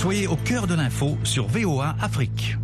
Soyez 0.00 0.28
au 0.28 0.36
cœur 0.36 0.68
de 0.68 0.76
l'info 0.76 1.18
sur 1.24 1.48
VOA 1.48 1.96
Afrique. 2.00 2.56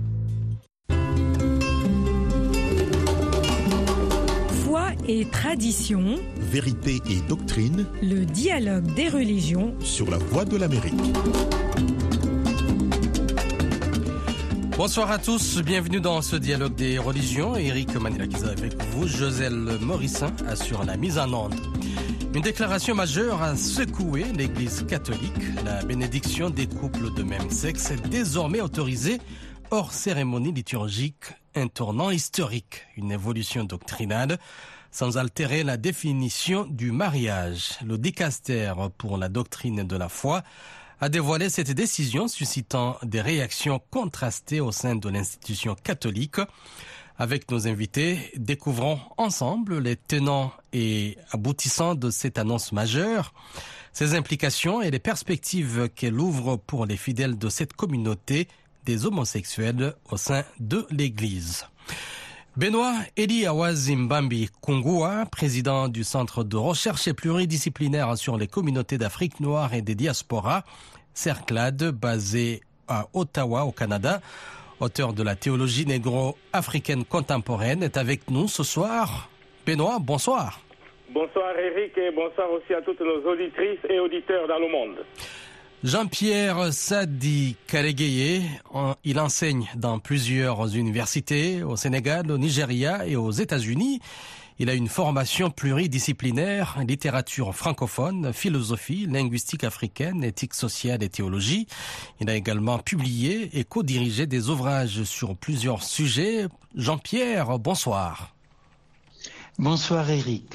Foi 4.65 4.91
et 5.09 5.25
tradition, 5.25 6.15
Vérité 6.39 7.01
et 7.11 7.21
doctrine 7.29 7.87
le 8.01 8.25
dialogue 8.25 8.95
des 8.95 9.09
religions. 9.09 9.75
sur 9.81 10.09
la 10.13 10.19
voie 10.19 10.45
de 10.45 10.57
l'Amérique. 10.57 10.95
Bonsoir 14.77 15.11
à 15.11 15.19
tous, 15.19 15.59
bienvenue 15.59 16.01
dans 16.01 16.23
ce 16.23 16.37
dialogue 16.37 16.77
des 16.77 16.99
religions. 16.99 17.57
Eric 17.57 17.97
Manilakiza 17.97 18.51
avec 18.51 18.81
vous, 18.93 19.09
Joselle 19.09 19.79
Morissin 19.81 20.31
assure 20.49 20.85
la 20.85 20.97
mise 20.97 21.19
en 21.19 21.33
onde. 21.33 21.55
Une 22.35 22.43
déclaration 22.43 22.97
majeure 22.97 23.41
a 23.43 23.57
secoué 23.57 24.25
l'Église 24.25 24.85
catholique. 24.89 25.55
La 25.65 25.85
bénédiction 25.85 26.51
des 26.51 26.67
couples 26.67 27.15
de 27.15 27.23
même 27.23 27.49
sexe 27.49 27.93
est 27.93 28.09
désormais 28.09 28.61
autorisée 28.61 29.21
hors 29.71 29.93
cérémonie 29.93 30.53
liturgique, 30.53 31.27
un 31.55 31.69
tournant 31.69 32.11
historique, 32.11 32.87
une 32.97 33.13
évolution 33.13 33.63
doctrinale 33.63 34.39
sans 34.91 35.17
altérer 35.17 35.63
la 35.63 35.77
définition 35.77 36.67
du 36.69 36.91
mariage. 36.91 37.79
Le 37.87 37.99
dicaster 37.99 38.73
pour 38.99 39.17
la 39.17 39.29
doctrine 39.29 39.85
de 39.85 39.97
la 39.97 40.09
foi 40.09 40.43
a 41.01 41.09
dévoilé 41.09 41.49
cette 41.51 41.71
décision 41.71 42.27
suscitant 42.27 42.97
des 43.05 43.21
réactions 43.21 43.81
contrastées 43.91 44.61
au 44.61 44.73
sein 44.73 44.97
de 44.97 45.09
l'institution 45.09 45.77
catholique. 45.77 46.41
Avec 47.17 47.49
nos 47.51 47.69
invités, 47.69 48.33
découvrons 48.37 48.99
ensemble 49.19 49.79
les 49.79 49.95
tenants 49.95 50.53
et 50.73 51.17
aboutissants 51.31 51.95
de 51.95 52.11
cette 52.11 52.39
annonce 52.39 52.73
majeure, 52.73 53.33
ses 53.93 54.15
implications 54.15 54.83
et 54.83 54.91
les 54.91 54.99
perspectives 54.99 55.89
qu'elle 55.95 56.19
ouvre 56.19 56.57
pour 56.57 56.87
les 56.87 56.97
fidèles 56.97 57.39
de 57.39 57.49
cette 57.49 57.73
communauté 57.75 58.49
des 58.85 59.07
homosexuels 59.07 59.95
au 60.11 60.17
sein 60.17 60.43
de 60.59 60.87
l'Église. 60.91 61.67
Benoît 62.57 62.97
Eli 63.17 63.47
Awazimbambi 63.47 64.49
Kungua, 64.61 65.27
président 65.27 65.89
du 65.89 66.03
Centre 66.03 66.43
de 66.43 66.57
recherche 66.57 67.13
pluridisciplinaire 67.13 68.19
sur 68.19 68.37
les 68.37 68.49
communautés 68.49 68.99
d'Afrique 68.99 69.39
noire 69.39 69.73
et 69.73 69.83
des 69.83 69.95
diasporas, 69.95 70.65
CERCLAD, 71.15 71.91
basé 71.93 72.61
à 72.89 73.07
Ottawa, 73.13 73.65
au 73.65 73.73
Canada, 73.73 74.21
auteur 74.81 75.13
de 75.13 75.23
la 75.23 75.37
théologie 75.37 75.87
négro-africaine 75.87 77.05
contemporaine, 77.05 77.83
est 77.83 77.97
avec 77.97 78.31
nous 78.31 78.49
ce 78.49 78.63
soir. 78.63 79.29
Benoît, 79.67 79.99
bonsoir. 80.01 80.61
Bonsoir 81.13 81.53
Eric 81.59 81.97
et 81.99 82.11
bonsoir 82.11 82.51
aussi 82.51 82.75
à 82.75 82.83
toutes 82.83 83.01
nos 83.01 83.23
auditrices 83.31 83.79
et 83.89 83.99
auditeurs 84.01 84.49
dans 84.49 84.59
le 84.59 84.69
monde. 84.71 85.05
Jean-Pierre 85.83 86.73
Sadi 86.73 87.57
Kalegeye, 87.67 88.43
en- 88.73 88.95
il 89.05 89.21
enseigne 89.21 89.67
dans 89.77 89.99
plusieurs 89.99 90.75
universités 90.75 91.63
au 91.63 91.77
Sénégal, 91.77 92.31
au 92.31 92.39
Nigeria 92.39 93.07
et 93.07 93.17
aux 93.17 93.31
États-Unis. 93.31 94.01
Il 94.61 94.71
a 94.71 94.75
une 94.75 94.89
formation 94.89 95.51
pluridisciplinaire, 95.51 96.79
littérature 96.87 97.55
francophone, 97.57 98.33
philosophie, 98.33 99.07
linguistique 99.07 99.65
africaine, 99.65 100.23
éthique 100.23 100.55
sociale 100.55 101.03
et 101.03 101.09
théologie. 101.09 101.67
Il 102.21 102.31
a 102.31 102.37
également 102.37 102.79
publié 102.79 103.59
et 103.59 103.65
co-dirigé 103.65 104.27
des 104.29 104.51
ouvrages 104.51 105.03
sur 105.03 105.37
plusieurs 105.37 105.83
sujets. 105.83 106.47
Jean-Pierre, 106.77 107.59
bonsoir. 107.59 108.33
Bonsoir 109.59 110.09
Eric. 110.09 110.47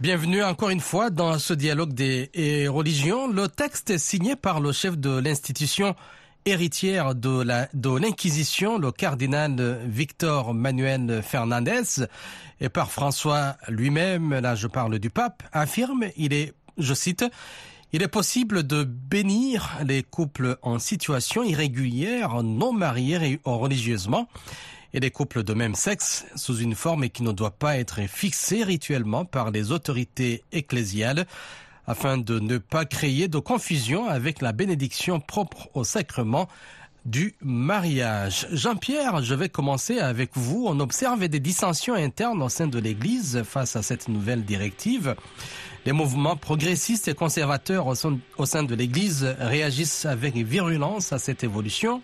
Bienvenue 0.00 0.42
encore 0.42 0.70
une 0.70 0.80
fois 0.80 1.10
dans 1.10 1.38
ce 1.38 1.52
dialogue 1.52 1.92
des 1.92 2.66
religions. 2.68 3.28
Le 3.28 3.48
texte 3.48 3.90
est 3.90 3.98
signé 3.98 4.36
par 4.36 4.60
le 4.60 4.72
chef 4.72 4.96
de 4.96 5.10
l'institution 5.10 5.94
héritière 6.48 7.14
de 7.14 7.98
l'Inquisition, 7.98 8.78
le 8.78 8.92
cardinal 8.92 9.80
Victor 9.86 10.54
Manuel 10.54 11.22
Fernandez, 11.22 12.06
et 12.60 12.68
par 12.68 12.90
François 12.90 13.56
lui-même, 13.68 14.34
là 14.34 14.54
je 14.54 14.66
parle 14.66 14.98
du 14.98 15.10
pape, 15.10 15.42
affirme, 15.52 16.06
il 16.16 16.32
est, 16.32 16.54
je 16.78 16.94
cite, 16.94 17.24
il 17.92 18.02
est 18.02 18.08
possible 18.08 18.66
de 18.66 18.84
bénir 18.84 19.78
les 19.84 20.02
couples 20.02 20.56
en 20.62 20.78
situation 20.78 21.42
irrégulière, 21.42 22.42
non 22.42 22.72
mariés 22.72 23.40
religieusement, 23.44 24.28
et 24.94 25.00
les 25.00 25.10
couples 25.10 25.42
de 25.42 25.54
même 25.54 25.74
sexe 25.74 26.24
sous 26.34 26.56
une 26.58 26.74
forme 26.74 27.08
qui 27.10 27.22
ne 27.22 27.32
doit 27.32 27.50
pas 27.50 27.76
être 27.76 28.00
fixée 28.08 28.64
rituellement 28.64 29.24
par 29.24 29.50
les 29.50 29.70
autorités 29.70 30.42
ecclésiales 30.52 31.26
afin 31.88 32.18
de 32.18 32.38
ne 32.38 32.58
pas 32.58 32.84
créer 32.84 33.26
de 33.28 33.38
confusion 33.38 34.08
avec 34.08 34.42
la 34.42 34.52
bénédiction 34.52 35.18
propre 35.20 35.70
au 35.72 35.84
sacrement 35.84 36.46
du 37.06 37.34
mariage. 37.40 38.46
Jean-Pierre, 38.52 39.22
je 39.24 39.34
vais 39.34 39.48
commencer 39.48 39.98
avec 39.98 40.32
vous. 40.34 40.66
On 40.68 40.78
observe 40.80 41.26
des 41.26 41.40
dissensions 41.40 41.94
internes 41.94 42.42
au 42.42 42.50
sein 42.50 42.66
de 42.66 42.78
l'Église 42.78 43.42
face 43.44 43.74
à 43.74 43.82
cette 43.82 44.08
nouvelle 44.08 44.44
directive. 44.44 45.16
Les 45.86 45.92
mouvements 45.92 46.36
progressistes 46.36 47.08
et 47.08 47.14
conservateurs 47.14 47.86
au 47.86 47.94
sein, 47.94 48.62
de 48.62 48.74
l'Église 48.74 49.24
réagissent 49.40 50.04
avec 50.04 50.36
virulence 50.36 51.14
à 51.14 51.18
cette 51.18 51.42
évolution. 51.42 52.02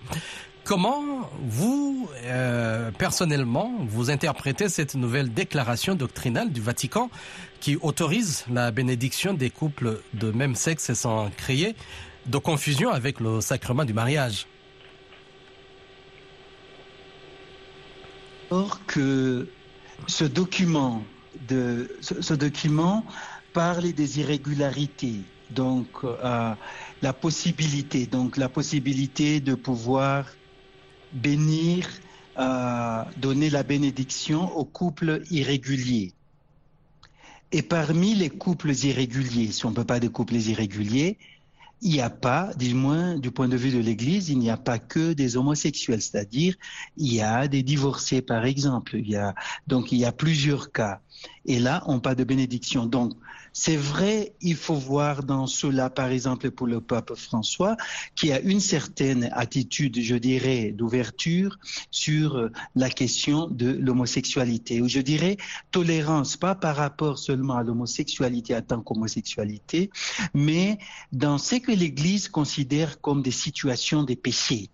Comment 0.64 1.02
vous, 1.42 2.08
euh, 2.22 2.90
personnellement, 2.96 3.74
vous 3.86 4.10
interprétez 4.10 4.70
cette 4.70 4.94
nouvelle 4.94 5.34
déclaration 5.34 5.94
doctrinale 5.94 6.50
du 6.50 6.62
Vatican 6.62 7.10
qui 7.64 7.78
autorise 7.80 8.44
la 8.50 8.70
bénédiction 8.70 9.32
des 9.32 9.48
couples 9.48 10.02
de 10.12 10.30
même 10.30 10.54
sexe 10.54 10.92
sans 10.92 11.30
créer 11.30 11.74
de 12.26 12.36
confusion 12.36 12.90
avec 12.90 13.20
le 13.20 13.40
sacrement 13.40 13.86
du 13.86 13.94
mariage 13.94 14.46
Or 18.50 18.84
que 18.84 19.48
ce 20.06 20.24
document, 20.26 21.04
ce 21.48 22.34
document 22.34 23.02
parle 23.54 23.92
des 23.92 24.20
irrégularités, 24.20 25.20
donc 25.48 25.88
euh, 26.04 26.52
la 27.00 27.12
possibilité, 27.14 28.04
donc 28.04 28.36
la 28.36 28.50
possibilité 28.50 29.40
de 29.40 29.54
pouvoir 29.54 30.26
bénir, 31.14 31.88
euh, 32.38 33.02
donner 33.16 33.48
la 33.48 33.62
bénédiction 33.62 34.54
aux 34.54 34.66
couples 34.66 35.22
irréguliers. 35.30 36.12
Et 37.56 37.62
parmi 37.62 38.16
les 38.16 38.30
couples 38.30 38.72
irréguliers, 38.72 39.52
si 39.52 39.64
on 39.64 39.70
ne 39.70 39.76
peut 39.76 39.84
pas 39.84 40.00
des 40.00 40.08
couples 40.08 40.34
irréguliers, 40.34 41.18
il 41.82 41.92
n'y 41.92 42.00
a 42.00 42.10
pas, 42.10 42.52
du 42.54 42.74
moins 42.74 43.16
du 43.16 43.30
point 43.30 43.46
de 43.46 43.56
vue 43.56 43.70
de 43.70 43.78
l'Église, 43.78 44.28
il 44.28 44.40
n'y 44.40 44.50
a 44.50 44.56
pas 44.56 44.80
que 44.80 45.12
des 45.12 45.36
homosexuels, 45.36 46.02
c'est-à-dire 46.02 46.56
il 46.96 47.14
y 47.14 47.20
a 47.20 47.46
des 47.46 47.62
divorcés 47.62 48.22
par 48.22 48.44
exemple, 48.44 48.96
il 48.96 49.08
y 49.08 49.14
a 49.14 49.36
donc 49.68 49.92
il 49.92 49.98
y 49.98 50.04
a 50.04 50.10
plusieurs 50.10 50.72
cas. 50.72 50.98
Et 51.46 51.60
là, 51.60 51.84
on 51.86 52.00
parle 52.00 52.16
de 52.16 52.24
bénédiction. 52.24 52.86
Donc 52.86 53.12
c'est 53.56 53.76
vrai, 53.76 54.34
il 54.40 54.56
faut 54.56 54.74
voir 54.74 55.22
dans 55.22 55.46
cela, 55.46 55.88
par 55.88 56.08
exemple 56.08 56.50
pour 56.50 56.66
le 56.66 56.80
pape 56.80 57.14
François, 57.14 57.76
qui 58.16 58.32
a 58.32 58.40
une 58.40 58.58
certaine 58.58 59.30
attitude, 59.32 60.00
je 60.00 60.16
dirais, 60.16 60.72
d'ouverture 60.72 61.56
sur 61.92 62.36
euh, 62.36 62.50
la 62.74 62.90
question 62.90 63.46
de 63.46 63.70
l'homosexualité, 63.70 64.80
ou 64.80 64.88
je 64.88 64.98
dirais 64.98 65.36
tolérance, 65.70 66.36
pas 66.36 66.56
par 66.56 66.74
rapport 66.74 67.16
seulement 67.18 67.54
à 67.54 67.62
l'homosexualité 67.62 68.56
en 68.56 68.62
tant 68.62 68.82
qu'homosexualité, 68.82 69.88
mais 70.34 70.78
dans 71.12 71.38
ce 71.38 71.54
que 71.54 71.70
l'Église 71.70 72.28
considère 72.28 73.00
comme 73.00 73.22
des 73.22 73.30
situations 73.30 74.02
des 74.02 74.16
péchés. 74.16 74.68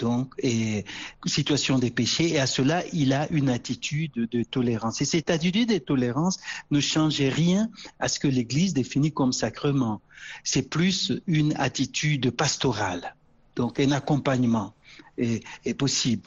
Donc, 0.00 0.34
et, 0.38 0.84
situation 1.26 1.78
des 1.78 1.90
péchés, 1.90 2.30
et 2.30 2.40
à 2.40 2.46
cela, 2.46 2.82
il 2.92 3.12
a 3.12 3.30
une 3.30 3.50
attitude 3.50 4.12
de 4.14 4.42
tolérance. 4.42 5.00
Et 5.02 5.04
cette 5.04 5.30
attitude 5.30 5.68
de 5.68 5.78
tolérance 5.78 6.38
ne 6.70 6.80
change 6.80 7.20
rien 7.20 7.70
à 8.00 8.08
ce 8.08 8.18
que 8.18 8.26
l'Église 8.26 8.72
définit 8.72 9.12
comme 9.12 9.32
sacrement. 9.32 10.00
C'est 10.42 10.68
plus 10.68 11.12
une 11.26 11.54
attitude 11.56 12.30
pastorale, 12.30 13.14
donc 13.56 13.78
un 13.78 13.92
accompagnement 13.92 14.74
est, 15.18 15.74
possible. 15.74 16.22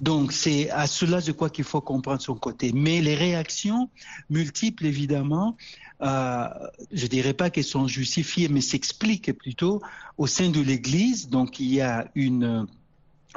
Donc, 0.00 0.32
c'est 0.32 0.70
à 0.70 0.86
cela, 0.86 1.18
je 1.18 1.32
crois 1.32 1.50
qu'il 1.50 1.64
faut 1.64 1.80
comprendre 1.80 2.22
son 2.22 2.36
côté. 2.36 2.70
Mais 2.72 3.00
les 3.00 3.16
réactions 3.16 3.90
multiples, 4.30 4.86
évidemment, 4.86 5.56
euh, 6.02 6.46
je 6.92 7.08
dirais 7.08 7.34
pas 7.34 7.50
qu'elles 7.50 7.64
sont 7.64 7.88
justifiées, 7.88 8.48
mais 8.48 8.60
s'expliquent 8.60 9.32
plutôt 9.32 9.82
au 10.16 10.28
sein 10.28 10.50
de 10.50 10.60
l'Église. 10.60 11.28
Donc, 11.28 11.58
il 11.58 11.74
y 11.74 11.80
a 11.80 12.08
une 12.14 12.68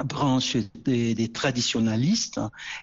branche 0.04 0.56
des, 0.84 1.14
des, 1.14 1.28
traditionalistes 1.28 2.40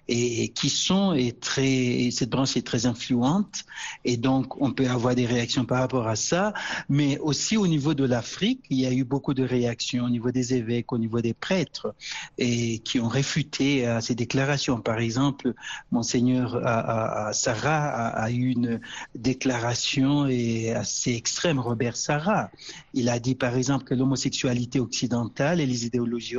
et 0.08 0.48
qui 0.48 0.70
sont 0.70 1.14
et 1.14 1.32
très 1.32 2.10
cette 2.10 2.30
branche 2.30 2.56
est 2.56 2.66
très 2.66 2.86
influente. 2.86 3.64
Et 4.04 4.16
donc 4.16 4.60
on 4.60 4.72
peut 4.72 4.88
avoir 4.88 5.14
des 5.14 5.26
réactions 5.26 5.64
par 5.64 5.80
rapport 5.80 6.08
à 6.08 6.16
ça. 6.16 6.52
Mais 6.88 7.18
aussi 7.18 7.56
au 7.56 7.66
niveau 7.66 7.94
de 7.94 8.04
l'Afrique 8.04 8.62
il 8.70 8.80
y 8.80 8.86
a 8.86 8.92
eu 8.92 9.04
beaucoup 9.04 9.34
de 9.34 9.44
réactions 9.44 10.04
au 10.04 10.10
niveau 10.10 10.30
des 10.30 10.54
évêques 10.54 10.92
au 10.92 10.98
niveau 10.98 11.20
des 11.20 11.34
prêtres 11.34 11.94
et 12.38 12.78
qui 12.80 13.00
ont 13.00 13.08
réfuté 13.08 13.86
à 13.86 14.00
ces 14.00 14.14
déclarations. 14.14 14.80
Par 14.80 14.98
exemple 14.98 15.54
monseigneur 15.90 16.56
à, 16.64 17.28
à 17.28 17.32
Sarah 17.32 17.88
a, 18.08 18.30
eu 18.30 18.50
une 18.50 18.80
déclaration 19.14 20.28
assez 20.74 21.12
extrême 21.12 21.58
Robert 21.58 21.96
Sarah. 21.96 22.50
Il 22.94 23.08
a 23.08 23.18
dit 23.18 23.34
par 23.34 23.56
exemple 23.56 23.84
que 23.84 23.94
l'homosexualité 23.94 24.80
occidentale 24.80 25.60
et 25.60 25.66
les 25.66 25.86
idéologies 25.86 26.36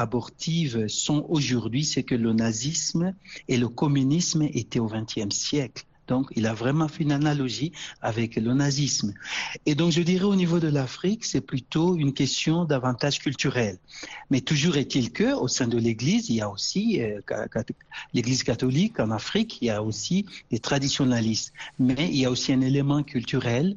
abortives 0.00 0.88
sont 0.88 1.26
aujourd'hui 1.28 1.84
ce 1.84 2.00
que 2.00 2.14
le 2.14 2.32
nazisme 2.32 3.14
et 3.48 3.58
le 3.58 3.68
communisme 3.68 4.42
étaient 4.42 4.80
au 4.80 4.88
XXe 4.88 5.34
siècle. 5.34 5.84
Donc, 6.10 6.26
il 6.34 6.46
a 6.48 6.54
vraiment 6.54 6.88
fait 6.88 7.04
une 7.04 7.12
analogie 7.12 7.70
avec 8.02 8.34
le 8.34 8.52
nazisme. 8.52 9.14
Et 9.64 9.76
donc, 9.76 9.92
je 9.92 10.02
dirais 10.02 10.24
au 10.24 10.34
niveau 10.34 10.58
de 10.58 10.66
l'Afrique, 10.66 11.24
c'est 11.24 11.40
plutôt 11.40 11.94
une 11.94 12.12
question 12.12 12.64
davantage 12.64 13.20
culturelle. 13.20 13.78
Mais 14.28 14.40
toujours 14.40 14.76
est-il 14.76 15.12
que, 15.12 15.32
au 15.34 15.46
sein 15.46 15.68
de 15.68 15.78
l'Église, 15.78 16.28
il 16.28 16.34
y 16.34 16.40
a 16.40 16.50
aussi 16.50 17.00
euh, 17.00 17.20
l'Église 18.12 18.42
catholique 18.42 18.98
en 18.98 19.12
Afrique, 19.12 19.62
il 19.62 19.66
y 19.66 19.70
a 19.70 19.84
aussi 19.84 20.26
des 20.50 20.58
traditionalistes. 20.58 21.52
Mais 21.78 22.08
il 22.08 22.16
y 22.16 22.24
a 22.24 22.30
aussi 22.30 22.52
un 22.52 22.60
élément 22.60 23.04
culturel 23.04 23.76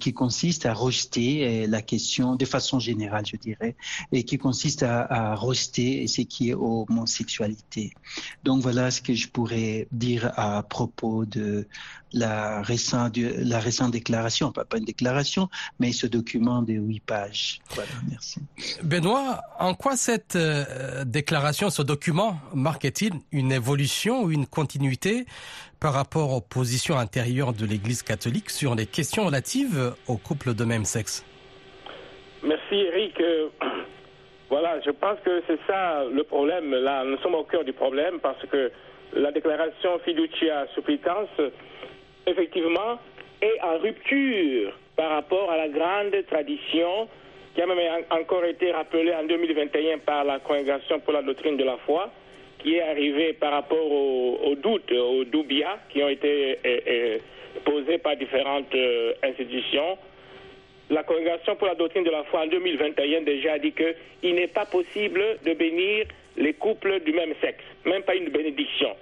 qui 0.00 0.12
consiste 0.12 0.66
à 0.66 0.74
rejeter 0.74 1.66
la 1.66 1.82
question 1.82 2.36
de 2.36 2.44
façon 2.44 2.78
générale, 2.78 3.26
je 3.26 3.36
dirais, 3.36 3.74
et 4.12 4.22
qui 4.22 4.38
consiste 4.38 4.82
à 4.82 5.34
rejeter 5.34 6.06
ce 6.06 6.22
qui 6.22 6.50
est 6.50 6.54
homosexualité. 6.54 7.92
Donc 8.44 8.62
voilà 8.62 8.90
ce 8.90 9.00
que 9.00 9.14
je 9.14 9.28
pourrais 9.28 9.88
dire 9.90 10.32
à 10.36 10.62
propos 10.62 11.24
de 11.24 11.63
la 12.12 12.62
récente, 12.62 13.16
la 13.16 13.58
récente 13.58 13.90
déclaration, 13.90 14.52
pas, 14.52 14.64
pas 14.64 14.78
une 14.78 14.84
déclaration, 14.84 15.48
mais 15.80 15.92
ce 15.92 16.06
document 16.06 16.62
de 16.62 16.74
huit 16.74 17.00
pages. 17.00 17.60
Voilà, 17.70 17.90
merci. 18.08 18.40
Benoît, 18.82 19.40
en 19.58 19.74
quoi 19.74 19.96
cette 19.96 20.36
euh, 20.36 21.04
déclaration, 21.04 21.70
ce 21.70 21.82
document 21.82 22.38
marque-t-il 22.54 23.14
une 23.32 23.52
évolution 23.52 24.22
ou 24.22 24.30
une 24.30 24.46
continuité 24.46 25.26
par 25.80 25.92
rapport 25.92 26.32
aux 26.32 26.40
positions 26.40 26.98
intérieures 26.98 27.52
de 27.52 27.66
l'Église 27.66 28.02
catholique 28.02 28.50
sur 28.50 28.74
les 28.74 28.86
questions 28.86 29.26
relatives 29.26 29.94
aux 30.06 30.16
couples 30.16 30.54
de 30.54 30.64
même 30.64 30.84
sexe? 30.84 31.24
Merci 32.42 32.74
Eric. 32.74 33.20
Euh, 33.20 33.48
voilà, 34.50 34.80
je 34.82 34.90
pense 34.90 35.18
que 35.24 35.42
c'est 35.46 35.58
ça 35.66 36.04
le 36.04 36.22
problème. 36.22 36.70
Là, 36.70 37.04
nous 37.04 37.18
sommes 37.18 37.34
au 37.34 37.44
cœur 37.44 37.64
du 37.64 37.72
problème 37.72 38.20
parce 38.20 38.40
que 38.46 38.70
la 39.12 39.30
déclaration 39.30 39.98
fiducia 40.04 40.66
supplicans, 40.74 41.26
effectivement, 42.26 42.98
est 43.40 43.60
en 43.62 43.78
rupture 43.78 44.72
par 44.96 45.10
rapport 45.10 45.50
à 45.50 45.56
la 45.56 45.68
grande 45.68 46.14
tradition 46.28 47.08
qui 47.54 47.62
a 47.62 47.66
même 47.66 47.78
encore 48.10 48.44
été 48.44 48.72
rappelée 48.72 49.14
en 49.14 49.24
2021 49.24 49.98
par 49.98 50.24
la 50.24 50.40
Congrégation 50.40 50.98
pour 51.00 51.12
la 51.12 51.22
doctrine 51.22 51.56
de 51.56 51.64
la 51.64 51.76
foi, 51.78 52.10
qui 52.58 52.74
est 52.74 52.82
arrivée 52.82 53.32
par 53.34 53.52
rapport 53.52 53.90
aux, 53.90 54.54
doutes, 54.56 54.90
aux 54.92 55.24
doubias 55.24 55.78
qui 55.90 56.02
ont 56.02 56.08
été 56.08 56.58
euh, 56.64 56.78
euh, 56.86 57.18
posés 57.64 57.98
par 57.98 58.16
différentes 58.16 58.74
euh, 58.74 59.12
institutions. 59.22 59.98
La 60.90 61.02
Congrégation 61.04 61.54
pour 61.56 61.68
la 61.68 61.74
doctrine 61.74 62.04
de 62.04 62.10
la 62.10 62.24
foi 62.24 62.42
en 62.42 62.46
2021 62.46 63.22
déjà 63.22 63.52
a 63.52 63.58
dit 63.58 63.72
qu'il 63.72 64.34
n'est 64.34 64.48
pas 64.48 64.66
possible 64.66 65.22
de 65.44 65.54
bénir 65.54 66.06
les 66.36 66.54
couples 66.54 67.00
du 67.00 67.12
même 67.12 67.34
sexe, 67.40 67.64
même 67.84 68.02
pas 68.02 68.14
une 68.14 68.28
bénédiction. 68.28 68.94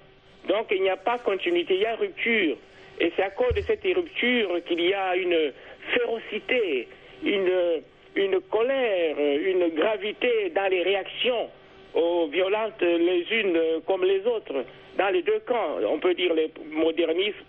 Donc 0.48 0.66
il 0.70 0.82
n'y 0.82 0.90
a 0.90 0.96
pas 0.96 1.18
continuité, 1.18 1.74
il 1.74 1.80
y 1.80 1.86
a 1.86 1.96
rupture. 1.96 2.56
Et 3.00 3.12
c'est 3.16 3.22
à 3.22 3.30
cause 3.30 3.54
de 3.54 3.62
cette 3.62 3.84
rupture 3.84 4.62
qu'il 4.66 4.80
y 4.80 4.94
a 4.94 5.16
une 5.16 5.52
férocité, 5.94 6.88
une, 7.24 7.82
une 8.16 8.40
colère, 8.42 9.16
une 9.18 9.68
gravité 9.74 10.50
dans 10.54 10.70
les 10.70 10.82
réactions 10.82 11.48
aux 11.94 12.26
violentes 12.28 12.80
les 12.80 13.26
unes 13.30 13.58
comme 13.86 14.04
les 14.04 14.26
autres, 14.26 14.64
dans 14.98 15.08
les 15.08 15.22
deux 15.22 15.40
camps. 15.46 15.78
On 15.88 15.98
peut 15.98 16.14
dire 16.14 16.34
les 16.34 16.50
modernistes, 16.70 17.44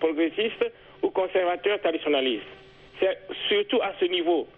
progressistes 0.00 0.66
ou 1.02 1.10
conservateurs 1.10 1.80
traditionnalistes. 1.80 2.44
C'est 3.00 3.18
surtout 3.48 3.80
à 3.82 3.92
ce 4.00 4.06
niveau. 4.06 4.48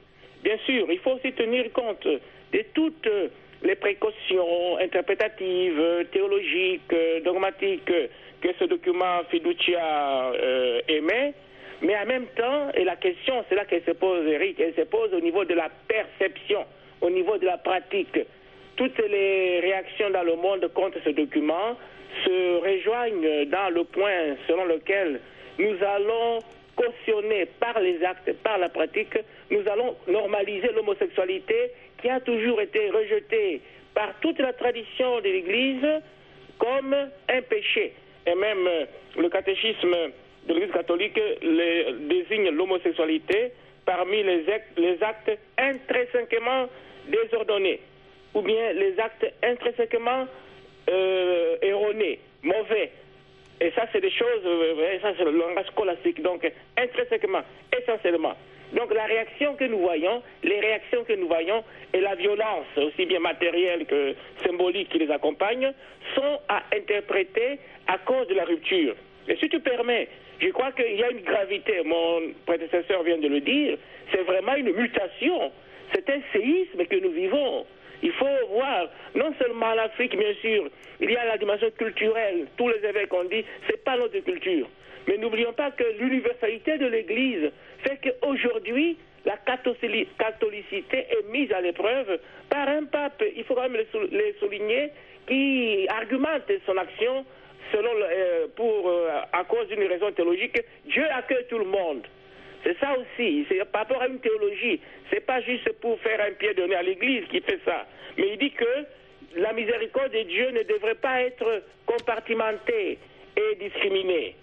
Bien 0.43 0.57
sûr, 0.65 0.87
il 0.91 0.99
faut 1.01 1.13
aussi 1.13 1.33
tenir 1.33 1.71
compte 1.73 2.07
de 2.07 2.65
toutes 2.75 3.09
les 3.63 3.75
précautions 3.75 4.79
interprétatives, 4.79 6.07
théologiques, 6.13 6.95
dogmatiques 7.25 7.93
que 8.41 8.49
ce 8.59 8.65
document 8.65 9.23
fiducia 9.31 10.33
euh, 10.33 10.81
émet, 10.89 11.35
mais 11.83 11.97
en 11.97 12.07
même 12.07 12.27
temps, 12.37 12.71
et 12.75 12.85
la 12.85 12.97
question, 12.97 13.45
c'est 13.49 13.55
là 13.55 13.65
qu'elle 13.65 13.85
se 13.85 13.93
pose, 13.93 14.27
Eric, 14.27 14.59
elle 14.61 14.75
se 14.75 14.83
pose 14.89 15.13
au 15.15 15.21
niveau 15.21 15.45
de 15.45 15.55
la 15.55 15.69
perception, 15.89 16.65
au 17.01 17.11
niveau 17.11 17.39
de 17.39 17.47
la 17.47 17.59
pratique. 17.59 18.19
Toutes 18.77 18.99
les 18.99 19.61
réactions 19.61 20.11
dans 20.11 20.23
le 20.23 20.37
monde 20.37 20.71
contre 20.75 20.99
ce 21.05 21.11
document 21.11 21.77
se 22.25 22.57
rejoignent 22.61 23.47
dans 23.47 23.71
le 23.75 23.85
point 23.85 24.37
selon 24.47 24.65
lequel 24.65 25.21
nous 25.59 25.77
allons 25.85 26.41
cautionner 26.77 27.47
par 27.59 27.79
les 27.81 28.03
actes, 28.05 28.33
par 28.43 28.59
la 28.59 28.69
pratique, 28.69 29.19
nous 29.51 29.63
allons 29.71 29.97
normaliser 30.09 30.69
l'homosexualité 30.75 31.73
qui 32.01 32.09
a 32.09 32.21
toujours 32.21 32.61
été 32.61 32.91
rejetée 32.91 33.61
par 33.95 34.19
toute 34.21 34.39
la 34.39 34.53
tradition 34.53 35.21
de 35.21 35.25
l'Église 35.25 36.03
comme 36.59 36.95
un 36.95 37.43
péché. 37.43 37.93
Et 38.27 38.35
même 38.35 38.69
le 39.17 39.29
catéchisme 39.29 39.95
de 40.47 40.55
l'Église 40.55 40.73
catholique 40.73 41.19
désigne 42.09 42.51
l'homosexualité 42.51 43.53
parmi 43.85 44.23
les 44.23 44.49
actes, 44.49 44.79
les 44.79 45.03
actes 45.03 45.39
intrinsèquement 45.59 46.69
désordonnés 47.09 47.81
ou 48.35 48.43
bien 48.43 48.73
les 48.73 48.99
actes 48.99 49.27
intrinsèquement 49.43 50.27
euh, 50.89 51.57
erronés, 51.63 52.21
mauvais. 52.43 52.93
Et 53.61 53.71
ça, 53.73 53.87
c'est 53.93 54.01
des 54.01 54.11
choses, 54.11 54.43
euh, 54.45 54.99
ça 55.03 55.13
c'est 55.19 55.25
le 55.25 55.33
langage 55.33 55.67
scolastique, 55.67 56.23
donc 56.23 56.51
intrinsèquement, 56.77 57.43
essentiellement. 57.77 58.35
Donc 58.73 58.95
la 58.95 59.05
réaction 59.05 59.55
que 59.57 59.65
nous 59.65 59.79
voyons, 59.79 60.23
les 60.43 60.61
réactions 60.61 61.05
que 61.05 61.13
nous 61.15 61.27
voyons 61.27 61.65
et 61.93 62.01
la 62.01 62.15
violence, 62.15 62.67
aussi 62.77 63.07
bien 63.07 63.21
matérielle 63.21 63.85
que 63.87 64.15
symbolique 64.45 64.91
qui 64.91 64.99
les 64.99 65.11
accompagne, 65.11 65.73
sont 66.15 66.39
à 66.49 66.63
interpréter 66.75 67.59
à 67.89 67.99
cause 67.99 68.29
de 68.29 68.35
la 68.35 68.45
rupture. 68.45 68.95
Et 69.29 69.37
si 69.37 69.49
tu 69.49 69.61
permets, 69.61 70.09
je 70.41 70.49
crois 70.51 70.73
qu'il 70.73 70.95
y 70.95 71.03
a 71.03 71.11
une 71.11 71.23
gravité, 71.23 71.83
mon 71.85 72.33
prédécesseur 72.47 73.03
vient 73.03 73.19
de 73.19 73.29
le 73.29 73.41
dire, 73.41 73.77
c'est 74.13 74.23
vraiment 74.23 74.55
une 74.55 74.73
mutation, 74.73 75.53
c'est 75.93 76.09
un 76.09 76.21
séisme 76.33 76.85
que 76.85 76.97
nous 76.97 77.11
vivons. 77.11 77.67
Il 78.03 78.13
faut 78.13 78.27
voir, 78.53 78.89
non 79.15 79.35
seulement 79.39 79.75
l'Afrique, 79.75 80.17
bien 80.17 80.33
sûr, 80.41 80.71
il 81.01 81.11
y 81.11 81.17
a 81.17 81.25
la 81.27 81.37
dimension 81.37 81.71
culturelle. 81.77 82.47
Tous 82.57 82.69
les 82.69 82.89
évêques 82.89 83.13
ont 83.13 83.25
dit, 83.25 83.45
c'est 83.69 83.85
pas 83.85 83.97
notre 83.97 84.19
culture. 84.21 84.67
Mais 85.07 85.17
n'oublions 85.17 85.53
pas 85.53 85.71
que 85.71 85.85
l'universalité 85.99 86.79
de 86.79 86.87
l'Église 86.87 87.51
fait 87.83 87.99
qu'aujourd'hui, 88.03 88.97
la 89.25 89.37
catholicité 89.37 91.07
est 91.11 91.31
mise 91.31 91.53
à 91.53 91.61
l'épreuve 91.61 92.19
par 92.49 92.69
un 92.69 92.85
pape, 92.85 93.23
il 93.37 93.45
faut 93.45 93.55
quand 93.55 93.69
même 93.69 93.83
les 94.11 94.35
souligner, 94.39 94.91
qui 95.27 95.87
argumente 95.89 96.51
son 96.67 96.77
action 96.77 97.25
selon, 97.73 97.91
euh, 97.95 98.47
pour, 98.57 98.89
euh, 98.89 99.11
à 99.33 99.45
cause 99.45 99.69
d'une 99.69 99.85
raison 99.85 100.11
théologique. 100.13 100.61
Dieu 100.87 101.05
accueille 101.13 101.47
tout 101.49 101.59
le 101.59 101.67
monde. 101.67 102.07
C'est 102.65 102.79
ça 102.79 102.95
aussi, 102.99 103.47
c'est 103.49 103.65
par 103.71 103.83
rapport 103.83 104.03
à 104.03 104.09
une 104.09 104.19
théologie. 104.19 104.81
C'est 105.11 105.25
pas 105.25 105.41
juste 105.41 105.71
pour 105.81 105.99
faire 106.01 106.21
un 106.21 106.33
pied 106.33 106.53
donné 106.55 106.75
à 106.75 106.83
l'Église 106.83 107.25
qui 107.31 107.41
fait 107.41 107.61
ça. 107.65 107.87
Mais 108.19 108.31
il 108.33 108.39
dit 108.39 108.51
que 108.51 108.87
la 109.37 109.53
miséricorde 109.53 110.13
de 110.13 110.23
Dieu 110.23 110.51
ne 110.51 110.63
devrait 110.65 110.97
pas 110.97 111.23
être 111.23 111.63
compartimentée 111.87 112.99
et 113.37 113.55
discriminée. 113.57 114.35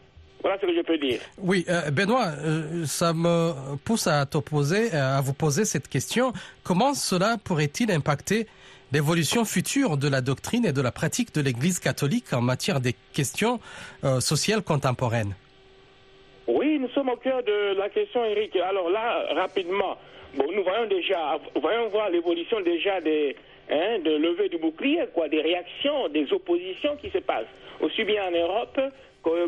Voilà 0.42 0.58
ce 0.60 0.66
que 0.66 0.76
je 0.76 0.82
peux 0.82 0.98
dire. 0.98 1.20
Oui, 1.40 1.66
euh, 1.68 1.90
Benoît, 1.92 2.28
euh, 2.28 2.86
ça 2.86 3.14
me 3.14 3.76
pousse 3.84 4.08
à, 4.08 4.26
poser, 4.26 4.92
à 4.92 5.20
vous 5.22 5.34
poser 5.34 5.66
cette 5.66 5.88
question. 5.88 6.32
Comment 6.64 6.94
cela 6.94 7.38
pourrait-il 7.44 7.92
impacter 7.92 8.48
l'évolution 8.92 9.46
future 9.46 9.98
de 9.98 10.08
la 10.08 10.22
doctrine 10.22 10.66
et 10.66 10.74
de 10.74 10.82
la 10.82 10.92
pratique 10.92 11.34
de 11.34 11.42
l'Église 11.42 11.80
catholique 11.80 12.32
en 12.34 12.42
matière 12.42 12.80
des 12.80 12.96
questions 13.14 13.60
euh, 14.04 14.20
sociales 14.20 14.62
contemporaines? 14.62 15.34
Oui, 16.48 16.80
nous 16.80 16.90
sommes 16.90 17.10
au 17.10 17.18
cœur 17.18 17.44
de 17.44 17.78
la 17.78 17.90
question, 17.90 18.24
Eric. 18.24 18.56
Alors 18.56 18.90
là, 18.90 19.26
rapidement, 19.36 19.98
bon, 20.36 20.46
nous 20.56 20.64
voyons 20.64 20.88
déjà, 20.88 21.38
voyons 21.60 21.90
voir 21.90 22.10
l'évolution 22.10 22.62
déjà 22.62 23.02
des, 23.02 23.36
hein, 23.70 24.00
de 24.04 24.12
lever 24.12 24.48
du 24.48 24.58
bouclier, 24.58 25.04
quoi, 25.14 25.28
des 25.28 25.42
réactions, 25.42 26.08
des 26.10 26.32
oppositions 26.32 26.96
qui 27.02 27.10
se 27.10 27.18
passent, 27.18 27.52
aussi 27.82 28.04
bien 28.06 28.28
en 28.28 28.32
Europe 28.32 28.80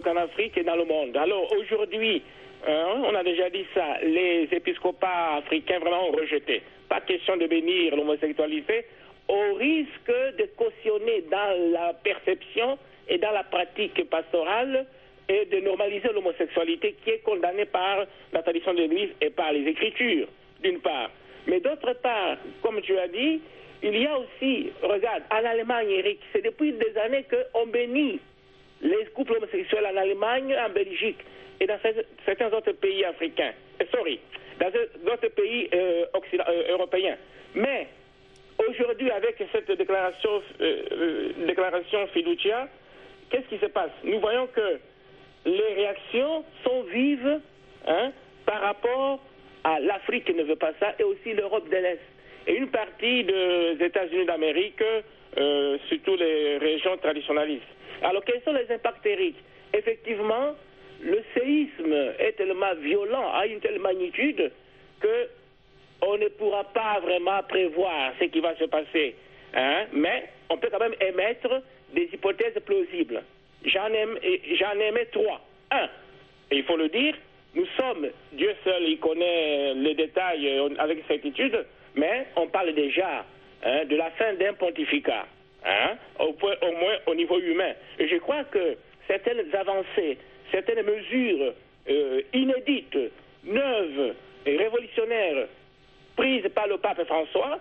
qu'en 0.04 0.16
Afrique 0.16 0.58
et 0.58 0.64
dans 0.64 0.76
le 0.76 0.86
monde. 0.86 1.16
Alors 1.16 1.52
aujourd'hui, 1.54 2.22
hein, 2.68 3.02
on 3.04 3.16
a 3.16 3.24
déjà 3.24 3.50
dit 3.50 3.66
ça, 3.74 3.98
les 4.04 4.48
épiscopats 4.52 5.38
africains 5.38 5.80
vraiment 5.80 6.10
ont 6.10 6.12
rejeté. 6.12 6.62
Pas 6.88 7.02
question 7.02 7.38
de 7.38 7.48
bénir 7.48 7.96
l'homosexualité, 7.96 8.86
au 9.28 9.54
risque 9.56 10.12
de 10.38 10.50
cautionner 10.58 11.24
dans 11.30 11.72
la 11.72 11.94
perception 11.94 12.78
et 13.08 13.18
dans 13.18 13.32
la 13.32 13.44
pratique 13.44 14.10
pastorale 14.10 14.86
et 15.28 15.46
de 15.46 15.60
normaliser 15.60 16.10
l'homosexualité 16.14 16.96
qui 17.04 17.12
est 17.12 17.20
condamnée 17.20 17.66
par 17.66 18.06
la 18.34 18.42
tradition 18.42 18.74
de 18.74 18.80
l'Église 18.80 19.10
et 19.22 19.30
par 19.30 19.52
les 19.52 19.68
Écritures, 19.68 20.28
d'une 20.64 20.80
part. 20.80 21.12
Mais 21.48 21.60
d'autre 21.60 21.94
part, 22.02 22.38
comme 22.62 22.82
tu 22.82 22.98
as 22.98 23.08
dit, 23.08 23.40
il 23.84 23.98
y 23.98 24.06
a 24.08 24.18
aussi, 24.18 24.72
regarde, 24.82 25.24
en 25.32 25.46
Allemagne, 25.46 25.90
Eric, 25.90 26.20
c'est 26.34 26.44
depuis 26.44 26.74
des 26.74 26.98
années 26.98 27.26
qu'on 27.54 27.68
bénit 27.68 28.20
les 28.82 29.06
couples 29.14 29.38
homosexuels 29.38 29.86
en 29.86 29.98
Allemagne, 29.98 30.56
en 30.56 30.70
Belgique 30.70 31.20
et 31.60 31.68
dans 31.68 31.78
certains 32.26 32.52
autres 32.54 32.72
pays 32.74 33.04
africains. 33.06 33.54
Euh, 33.82 33.86
sorry, 33.94 34.20
dans 34.60 34.70
d'autres 35.06 35.30
pays 35.30 35.70
euh, 35.74 36.06
euh, 36.16 36.72
européens. 36.72 37.18
Mais 37.56 37.88
aujourd'hui, 38.68 39.12
avec 39.12 39.44
cette 39.52 39.72
déclaration, 39.72 40.42
déclaration 41.46 42.08
fiducia, 42.08 42.68
qu'est-ce 43.30 43.48
qui 43.48 43.58
se 43.58 43.68
passe? 43.68 43.92
Nous 44.04 44.20
voyons 44.20 44.48
que 44.48 44.80
les 45.46 45.74
réactions 45.76 46.44
sont 46.64 46.84
vives 46.84 47.40
hein, 47.88 48.12
par 48.46 48.62
rapport 48.62 49.20
à 49.64 49.80
l'Afrique 49.80 50.26
qui 50.26 50.34
ne 50.34 50.44
veut 50.44 50.56
pas 50.56 50.72
ça 50.80 50.94
et 51.00 51.04
aussi 51.04 51.34
l'Europe 51.34 51.70
de 51.70 51.78
l'Est. 51.78 52.00
Et 52.48 52.56
une 52.56 52.70
partie 52.70 53.24
des 53.24 53.78
États-Unis 53.80 54.26
d'Amérique, 54.26 54.84
euh, 55.38 55.78
surtout 55.88 56.16
les 56.16 56.58
régions 56.58 56.98
traditionnalistes. 56.98 57.64
Alors, 58.02 58.24
quels 58.24 58.42
sont 58.44 58.54
les 58.54 58.72
impacts 58.74 59.06
Eric 59.06 59.36
Effectivement, 59.74 60.56
le 61.02 61.24
séisme 61.34 61.94
est 62.20 62.34
tellement 62.34 62.74
violent, 62.76 63.32
à 63.34 63.46
une 63.46 63.60
telle 63.60 63.80
magnitude, 63.80 64.52
que 65.00 65.28
on 66.02 66.18
ne 66.18 66.28
pourra 66.30 66.64
pas 66.66 67.00
vraiment 67.02 67.42
prévoir 67.44 68.14
ce 68.20 68.26
qui 68.26 68.40
va 68.40 68.56
se 68.56 68.66
passer. 68.66 69.16
Hein? 69.54 69.86
Mais 69.94 70.30
on 70.50 70.58
peut 70.58 70.70
quand 70.72 70.80
même 70.80 70.96
émettre 71.02 71.62
des 71.94 72.10
hypothèses 72.14 72.58
plausibles. 72.66 73.22
J'en 73.66 73.88
aimais 73.88 75.06
trois. 75.12 75.42
Un, 75.72 75.90
il 76.52 76.64
faut 76.64 76.78
le 76.78 76.90
dire, 76.90 77.16
nous 77.56 77.66
sommes, 77.78 78.08
Dieu 78.32 78.56
seul, 78.64 78.84
il 78.84 79.00
connaît 79.00 79.74
les 79.74 79.96
détails 79.96 80.48
euh, 80.48 80.70
avec 80.78 81.04
certitude, 81.08 81.66
mais 81.96 82.28
on 82.36 82.48
parle 82.48 82.74
déjà 82.74 83.26
hein, 83.64 83.86
de 83.86 83.96
la 83.96 84.12
fin 84.12 84.34
d'un 84.36 84.54
pontificat, 84.54 85.26
hein, 85.66 85.96
au, 86.20 86.34
moins 86.34 86.96
au 87.08 87.16
niveau 87.16 87.40
humain. 87.40 87.74
Et 87.98 88.08
je 88.08 88.16
crois 88.18 88.44
que 88.46 88.78
certaines 89.08 89.44
avancées, 89.54 90.18
certaines 90.52 90.86
mesures 90.86 91.54
euh, 91.90 92.22
inédites, 92.34 92.98
neuves 93.44 94.14
et 94.46 94.58
révolutionnaires 94.58 95.48
prises 96.16 96.48
par 96.54 96.68
le 96.68 96.78
pape 96.78 97.04
François 97.06 97.60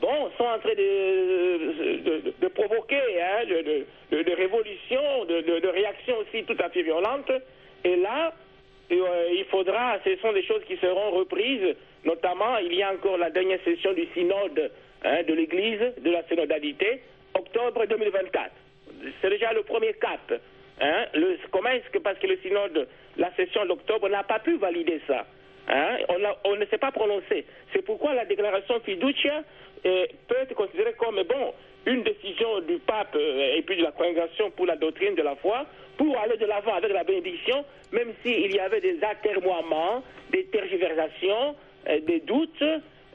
bon, 0.00 0.30
sont 0.36 0.44
en 0.44 0.58
train 0.58 0.74
de, 0.74 2.48
provoquer 2.48 3.20
hein, 3.20 3.44
de, 3.46 4.34
révolutions, 4.34 5.24
de, 5.26 5.68
réactions 5.68 6.16
aussi 6.18 6.44
tout 6.44 6.56
à 6.58 6.68
fait 6.70 6.82
violentes. 6.82 7.32
Et 7.84 7.96
là, 7.96 8.32
euh, 8.92 9.28
il 9.32 9.44
faudra, 9.46 9.98
ce 10.04 10.16
sont 10.16 10.32
des 10.32 10.44
choses 10.44 10.62
qui 10.66 10.76
seront 10.76 11.10
reprises, 11.10 11.74
notamment 12.04 12.58
il 12.58 12.74
y 12.74 12.82
a 12.82 12.92
encore 12.92 13.18
la 13.18 13.30
dernière 13.30 13.60
session 13.64 13.92
du 13.92 14.06
synode 14.14 14.70
hein, 15.06 15.22
de 15.26 15.34
l'Église, 15.34 15.80
de 16.02 16.10
la 16.10 16.22
synodalité, 16.24 17.00
octobre 17.34 17.86
2024. 17.86 18.50
C'est 19.20 19.30
déjà 19.30 19.52
le 19.52 19.62
premier 19.62 19.94
cap. 19.94 20.32
Hein. 20.80 21.04
Comment 21.50 21.70
est-ce 21.70 21.90
que, 21.90 21.98
parce 21.98 22.18
que 22.18 22.26
le 22.26 22.36
synode, 22.38 22.88
la 23.16 23.34
session 23.34 23.64
d'octobre 23.66 24.08
n'a 24.08 24.24
pas 24.24 24.38
pu 24.38 24.56
valider 24.56 25.00
ça. 25.06 25.26
Hein? 25.68 25.98
On, 26.08 26.50
on, 26.50 26.56
ne 26.56 26.66
s'est 26.66 26.78
pas 26.78 26.92
prononcé. 26.92 27.44
C'est 27.72 27.82
pourquoi 27.82 28.14
la 28.14 28.24
déclaration 28.24 28.80
fiducia 28.80 29.42
euh, 29.84 30.06
peut 30.28 30.36
être 30.40 30.54
considérée 30.54 30.94
comme 30.94 31.22
bon, 31.22 31.54
une 31.86 32.02
décision 32.02 32.60
du 32.60 32.78
pape 32.78 33.14
euh, 33.14 33.56
et 33.56 33.62
puis 33.62 33.76
de 33.76 33.82
la 33.82 33.92
congrégation 33.92 34.50
pour 34.50 34.66
la 34.66 34.76
doctrine 34.76 35.14
de 35.14 35.22
la 35.22 35.36
foi 35.36 35.66
pour 35.96 36.18
aller 36.18 36.36
de 36.36 36.46
l'avant 36.46 36.74
avec 36.74 36.92
la 36.92 37.04
bénédiction, 37.04 37.64
même 37.92 38.12
s'il 38.22 38.54
y 38.54 38.58
avait 38.58 38.80
des 38.80 38.98
atermoiements, 39.02 40.02
des 40.30 40.44
tergiversations, 40.46 41.56
euh, 41.88 42.00
des 42.00 42.20
doutes, 42.20 42.64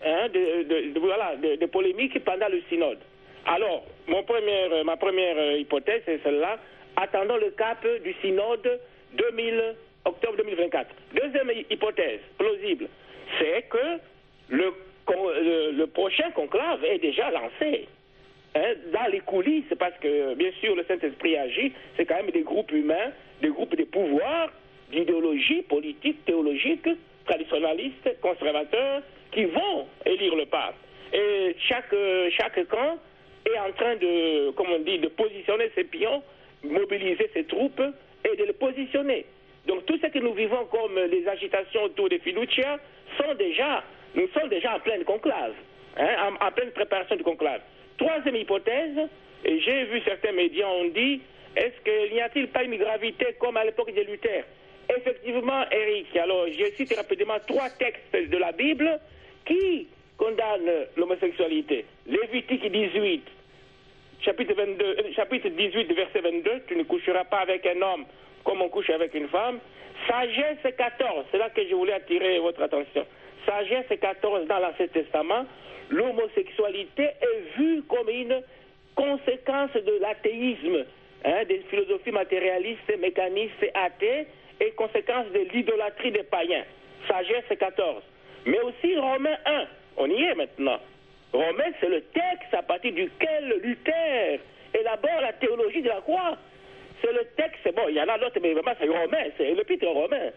hein, 0.06 0.30
de, 0.30 1.00
voilà, 1.00 1.36
des 1.36 1.68
polémiques 1.68 2.24
pendant 2.24 2.48
le 2.50 2.62
synode. 2.70 3.00
Alors, 3.46 3.86
mon 4.08 4.24
premier, 4.24 4.84
ma 4.84 4.98
première 4.98 5.58
hypothèse 5.58 6.04
est 6.08 6.20
celle-là. 6.24 6.60
Attendons 6.96 7.38
le 7.38 7.52
cap 7.52 7.86
du 8.04 8.14
synode 8.22 8.80
2000 9.14 9.76
octobre 10.06 10.38
2024. 10.38 10.88
Deuxième 11.14 11.52
hypothèse 11.70 12.20
plausible, 12.38 12.88
c'est 13.40 13.64
que 13.70 14.00
le, 14.50 14.74
le, 15.78 15.86
prochain 15.86 16.32
conclave 16.32 16.84
est 16.86 17.00
déjà 17.00 17.32
lancé. 17.32 17.88
Hein, 18.54 18.74
dans 18.92 19.10
les 19.10 19.22
coulisses, 19.22 19.74
parce 19.80 19.98
que 20.02 20.34
bien 20.36 20.52
sûr 20.60 20.76
le 20.76 20.84
Saint-Esprit 20.84 21.38
agit, 21.38 21.72
c'est 21.96 22.06
quand 22.06 22.18
même 22.18 22.32
des 22.32 22.42
groupes 22.42 22.72
humains, 22.72 23.12
des 23.42 23.48
groupes 23.48 23.76
de 23.78 23.86
pouvoir, 23.86 24.50
d'idéologie 24.92 25.62
politique, 25.62 26.26
théologique, 26.26 26.88
traditionnalistes, 27.26 28.20
conservateurs, 28.22 29.04
qui 29.32 29.46
vont 29.46 29.88
élire 30.06 30.36
le 30.36 30.46
pape. 30.46 30.76
Et 31.14 31.56
chaque, 31.68 31.94
chaque 32.38 32.68
camp 32.68 32.98
est 33.46 33.60
en 33.60 33.72
train 33.74 33.96
de, 33.96 34.52
comme 34.52 34.68
on 34.72 34.80
dit, 34.80 35.00
de 35.00 35.08
positionner 35.08 35.72
ses 35.76 35.84
pions, 35.84 36.22
mobiliser 36.64 37.30
ses 37.34 37.44
troupes 37.46 37.82
et 38.24 38.36
de 38.36 38.44
les 38.44 38.54
positionner. 38.54 39.26
Donc 39.68 39.86
tout 39.86 39.98
ce 40.02 40.08
que 40.08 40.20
nous 40.20 40.34
vivons 40.34 40.66
comme 40.66 40.98
les 40.98 41.28
agitations 41.28 41.84
autour 41.84 42.10
des 42.10 42.20
fiducia 42.20 42.80
sont 43.18 43.34
déjà, 43.36 43.84
nous 44.16 44.28
sommes 44.30 44.50
déjà 44.50 44.76
en 44.76 44.80
pleine 44.80 45.04
conclave, 45.04 45.54
hein, 45.98 46.34
en, 46.40 46.52
pleine 46.52 46.72
préparation 46.72 47.16
du 47.16 47.24
conclave. 47.24 47.62
Troisième 47.98 48.36
hypothèse, 48.36 48.98
et 49.46 49.60
j'ai 49.60 49.86
vu 49.86 50.02
certains 50.06 50.32
médias 50.32 50.68
ont 50.68 50.90
dit, 50.90 51.22
est-ce 51.56 51.82
qu'il 51.84 52.14
n'y 52.14 52.22
a-t-il 52.22 52.48
pas 52.48 52.64
une 52.64 52.78
gravité 52.78 53.36
comme 53.40 53.58
à 53.58 53.66
l'époque 53.66 53.94
de 53.94 54.02
Luther? 54.02 54.46
Effectivement, 54.90 55.64
Eric, 55.72 56.16
alors 56.18 56.48
je 56.48 56.66
cite 56.76 56.96
rapidement 56.96 57.38
trois 57.48 57.70
textes 57.70 58.30
de 58.30 58.38
la 58.38 58.52
Bible 58.52 59.00
qui 59.46 59.88
condamnent 60.18 60.88
l'homosexualité? 60.96 61.86
Lévitique 62.08 62.72
18, 62.72 63.24
chapitre, 64.22 64.54
22, 64.54 64.86
euh, 64.86 65.14
chapitre 65.16 65.50
18, 65.50 65.94
verset 65.94 66.22
22, 66.22 66.64
tu 66.68 66.76
ne 66.76 66.84
coucheras 66.84 67.24
pas 67.26 67.40
avec 67.40 67.66
un 67.66 67.82
homme 67.82 68.06
comme 68.44 68.62
on 68.62 68.70
couche 68.70 68.90
avec 68.90 69.14
une 69.14 69.28
femme. 69.28 69.60
Sagesse 70.08 70.74
14, 70.76 71.26
c'est 71.32 71.38
là 71.38 71.50
que 71.50 71.62
je 71.68 71.76
voulais 71.76 71.94
attirer 71.94 72.40
votre 72.40 72.62
attention. 72.62 73.06
Sagesse 73.46 74.00
14 74.00 74.48
dans 74.48 74.60
l'Ancien 74.60 74.88
Testament, 74.88 75.46
l'homosexualité 75.90 77.04
est 77.04 77.58
vue 77.58 77.84
comme 77.84 78.10
une 78.10 78.42
conséquence 78.96 79.74
de 79.74 80.00
l'athéisme, 80.02 80.86
hein, 81.26 81.44
des 81.48 81.60
philosophies 81.70 82.12
matérialistes, 82.12 82.98
mécanistes, 83.00 83.66
athées, 83.74 84.28
et 84.60 84.72
conséquence 84.72 85.26
de 85.34 85.40
l'idolâtrie 85.54 86.12
des 86.12 86.24
païens. 86.24 86.64
Sagesse 87.08 87.58
14. 87.58 88.04
Mais 88.46 88.60
aussi 88.62 88.98
Romains 88.98 89.38
1, 89.46 89.66
on 89.98 90.10
y 90.10 90.24
est 90.24 90.36
maintenant. 90.36 90.80
Romains, 91.34 91.72
c'est 91.80 91.90
le 91.90 92.02
texte 92.02 92.54
à 92.54 92.62
partir 92.62 92.94
duquel 92.94 93.60
Luther 93.64 94.40
élabore 94.74 95.22
la 95.22 95.34
théologie 95.34 95.82
de 95.82 95.90
la 95.90 96.02
croix. 96.02 96.38
C'est 97.02 97.12
le 97.12 97.26
texte, 97.36 97.74
bon, 97.76 97.84
il 97.90 97.96
y 97.96 98.02
en 98.02 98.08
a 98.08 98.18
d'autres, 98.18 98.40
mais 98.42 98.54
vraiment, 98.54 98.74
c'est 98.80 98.88
romain, 98.88 99.24
c'est 99.38 99.54
l'épître 99.54 99.88
romain. 99.88 100.30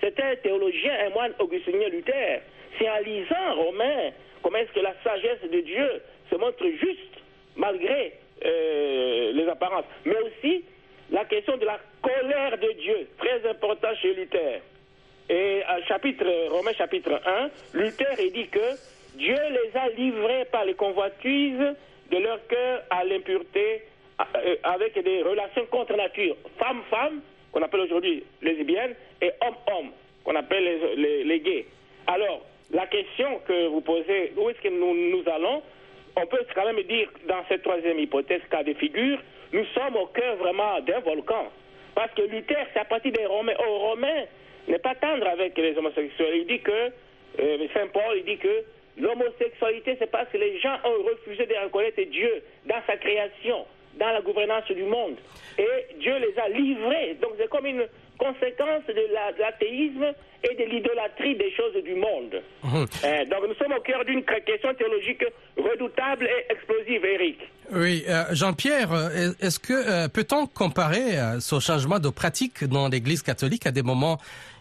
C'était 0.00 0.22
un 0.22 0.36
théologien, 0.36 0.92
un 1.06 1.10
moine 1.10 1.32
augustinien 1.38 1.88
Luther. 1.88 2.40
C'est 2.78 2.88
en 2.88 2.98
lisant 2.98 3.54
Romain 3.56 4.10
comment 4.42 4.58
est-ce 4.58 4.72
que 4.72 4.80
la 4.80 4.94
sagesse 5.02 5.50
de 5.50 5.60
Dieu 5.60 6.02
se 6.30 6.36
montre 6.36 6.64
juste 6.80 7.18
malgré 7.56 8.12
euh, 8.44 9.32
les 9.32 9.48
apparences. 9.48 9.84
Mais 10.04 10.16
aussi 10.16 10.64
la 11.10 11.24
question 11.24 11.56
de 11.56 11.64
la 11.64 11.80
colère 12.02 12.58
de 12.58 12.72
Dieu, 12.80 13.08
très 13.18 13.48
important 13.48 13.88
chez 14.00 14.14
Luther. 14.14 14.60
Et 15.28 15.62
à 15.66 15.82
chapitre, 15.82 16.24
Romains 16.50 16.72
chapitre 16.72 17.20
1, 17.26 17.50
Luther 17.74 18.06
il 18.18 18.32
dit 18.32 18.48
que 18.48 18.76
Dieu 19.14 19.36
les 19.50 19.78
a 19.78 19.88
livrés 19.90 20.46
par 20.50 20.64
les 20.64 20.74
convoitises 20.74 21.74
de 22.10 22.16
leur 22.16 22.46
cœur 22.46 22.82
à 22.88 23.04
l'impureté 23.04 23.82
euh, 24.20 24.56
avec 24.62 25.02
des 25.02 25.22
relations 25.22 25.66
contre 25.66 25.96
nature, 25.96 26.36
femme-femme, 26.58 27.20
qu'on 27.52 27.62
appelle 27.62 27.80
aujourd'hui 27.80 28.24
lesbiennes, 28.42 28.94
et 29.20 29.30
homme-homme, 29.42 29.90
qu'on 30.24 30.34
appelle 30.34 30.96
les, 30.96 31.24
les, 31.24 31.40
gays. 31.40 31.66
Alors, 32.06 32.42
la 32.72 32.86
question 32.86 33.40
que 33.46 33.66
vous 33.68 33.80
posez, 33.80 34.32
où 34.36 34.48
est-ce 34.48 34.60
que 34.60 34.68
nous, 34.68 34.94
nous 34.94 35.28
allons 35.30 35.62
On 36.16 36.26
peut 36.26 36.44
quand 36.54 36.64
même 36.64 36.82
dire, 36.84 37.08
dans 37.28 37.44
cette 37.48 37.62
troisième 37.62 37.98
hypothèse, 37.98 38.40
cas 38.50 38.62
de 38.62 38.72
figure, 38.74 39.18
nous 39.52 39.64
sommes 39.66 39.96
au 39.96 40.06
cœur 40.06 40.36
vraiment 40.36 40.80
d'un 40.80 41.00
volcan. 41.00 41.48
Parce 41.94 42.12
que 42.14 42.22
Luther, 42.22 42.66
c'est 42.72 42.80
à 42.80 42.84
partir 42.84 43.12
des 43.12 43.26
Romains. 43.26 43.54
Aux 43.58 43.78
Romains 43.78 44.24
n'est 44.72 44.78
pas 44.78 44.94
tendre 44.94 45.26
avec 45.26 45.56
les 45.56 45.76
homosexuels. 45.76 46.36
Il 46.36 46.46
dit 46.46 46.60
que, 46.60 46.90
euh, 47.40 47.66
Saint 47.74 47.88
Paul, 47.92 48.16
il 48.16 48.24
dit 48.24 48.38
que 48.38 48.64
l'homosexualité, 48.98 49.96
c'est 49.98 50.10
parce 50.10 50.28
que 50.30 50.38
les 50.38 50.58
gens 50.60 50.76
ont 50.84 51.02
refusé 51.04 51.46
de 51.46 51.54
reconnaître 51.64 52.02
Dieu 52.10 52.42
dans 52.66 52.80
sa 52.86 52.96
création 52.96 53.64
dans 53.98 54.12
la 54.12 54.20
gouvernance 54.20 54.66
du 54.70 54.84
monde. 54.84 55.16
Et 55.58 55.96
Dieu 56.00 56.14
les 56.18 56.38
a 56.40 56.48
livrés. 56.48 57.16
Donc 57.20 57.32
c'est 57.38 57.48
comme 57.48 57.66
une 57.66 57.84
conséquence 58.16 58.82
de 58.88 59.40
l'athéisme 59.40 60.12
et 60.44 60.54
de 60.54 60.70
l'idolâtrie 60.70 61.36
des 61.36 61.52
choses 61.52 61.82
du 61.82 61.94
monde. 61.94 62.42
Mhm. 62.62 62.86
Euh, 63.04 63.24
donc 63.26 63.48
nous 63.48 63.54
sommes 63.54 63.72
au 63.76 63.80
cœur 63.80 64.04
d'une 64.04 64.22
question 64.24 64.74
théologique 64.74 65.24
redoutable 65.56 66.26
et 66.26 66.52
explosive, 66.52 67.04
Eric. 67.04 67.38
Oui, 67.72 68.04
euh, 68.08 68.24
Jean-Pierre, 68.32 68.90
est-ce 69.40 69.58
que 69.58 69.72
euh, 69.72 70.08
peut-on 70.08 70.46
comparer 70.46 71.40
ce 71.40 71.58
changement 71.60 71.98
de 71.98 72.08
pratique 72.08 72.64
dans 72.64 72.88
l'Église 72.88 73.22
catholique 73.22 73.66
à 73.66 73.70
des 73.70 73.82
moments 73.82 74.18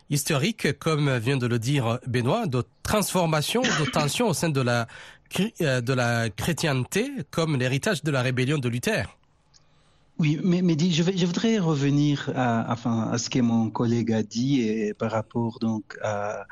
historiques, 0.10 0.78
comme 0.80 1.18
vient 1.18 1.38
de 1.38 1.48
le 1.48 1.60
dire 1.60 2.00
Benoît, 2.08 2.48
de 2.48 2.64
transformation, 2.84 3.62
de 3.62 3.90
tension 3.90 4.28
au 4.30 4.34
sein 4.34 4.50
de 4.50 4.62
la 4.62 4.88
euh, 5.62 5.82
de 5.82 5.94
la 5.94 6.30
chrétienté, 6.30 7.12
comme 7.32 7.58
l'héritage 7.58 8.04
de 8.04 8.12
la 8.12 8.22
rébellion 8.22 8.58
de 8.58 8.70
Luther 8.70 9.18
Oui, 10.20 10.40
mais, 10.42 10.62
je, 10.80 11.26
voudrais 11.26 11.60
revenir 11.60 12.32
à, 12.36 12.76
ce 13.18 13.30
que 13.30 13.40
mon 13.40 13.70
collègue 13.70 14.14
a 14.14 14.24
dit 14.24 14.62
et 14.62 14.94
par 14.94 15.12
rapport 15.12 15.60
donc 15.60 15.98
à, 16.02 16.46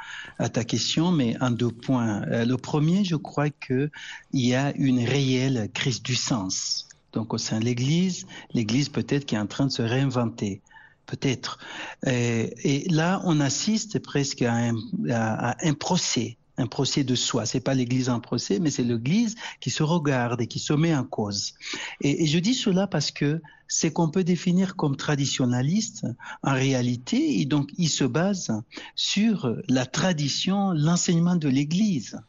ta 0.52 0.64
question, 0.64 1.12
mais 1.12 1.36
en 1.42 1.52
deux 1.52 1.72
points. 1.72 2.24
Euh, 2.24 2.46
le 2.46 2.58
premier, 2.58 3.06
je 3.06 3.16
crois 3.16 3.50
que 3.50 3.90
il 4.34 4.46
y 4.46 4.56
a 4.56 4.76
une 4.76 5.00
réelle 5.00 5.70
crise 5.74 6.04
du 6.04 6.16
sens. 6.16 6.88
Donc 7.14 7.34
au 7.34 7.38
sein 7.38 7.60
de 7.60 7.66
l'Église, 7.66 8.28
l'Église 8.54 8.90
peut-être 8.90 9.26
qui 9.26 9.36
est 9.36 9.40
en 9.40 9.48
train 9.48 9.68
de 9.68 9.72
se 9.72 9.82
réinventer. 9.82 10.62
Peut-être. 11.06 11.60
Euh, 12.08 12.48
et 12.64 12.88
là, 12.90 13.22
on 13.26 13.40
assiste 13.40 14.00
presque 14.00 14.42
à 14.42 14.54
un, 14.54 15.74
procès, 15.74 16.38
un 16.58 16.68
procès 16.68 17.04
de 17.04 17.14
soi. 17.14 17.46
C'est 17.46 17.60
pas 17.60 17.76
l'Église 17.76 18.10
en 18.10 18.20
procès, 18.20 18.60
mais 18.60 18.72
c'est 18.72 18.84
l'Église 18.84 19.36
qui 19.60 19.70
se 19.70 19.84
regarde 19.84 20.42
et 20.42 20.48
qui 20.48 20.60
se 20.60 20.74
met 20.74 20.96
en 20.96 21.04
cause. 21.04 21.54
Et, 22.02 22.24
et 22.24 22.28
je 22.28 22.40
dis 22.40 22.56
cela 22.56 22.88
parce 22.88 23.12
que 23.12 23.42
c'est 23.68 23.92
qu'on 23.92 24.10
peut 24.10 24.24
définir 24.24 24.76
comme 24.76 24.96
traditionnaliste, 24.96 26.06
en 26.44 26.54
réalité, 26.54 27.40
et 27.40 27.46
donc 27.46 27.70
il 27.78 27.90
se 27.90 28.04
base 28.04 28.52
sur 28.96 29.56
la 29.68 29.86
tradition, 29.86 30.72
l'enseignement 30.72 31.36
de 31.36 31.50
l'Église. 31.50 32.20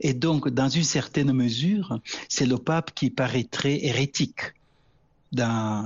Et 0.00 0.14
donc, 0.14 0.48
dans 0.48 0.68
une 0.68 0.84
certaine 0.84 1.32
mesure, 1.32 2.00
c'est 2.28 2.46
le 2.46 2.58
pape 2.58 2.94
qui 2.94 3.10
paraîtrait 3.10 3.84
hérétique. 3.84 4.54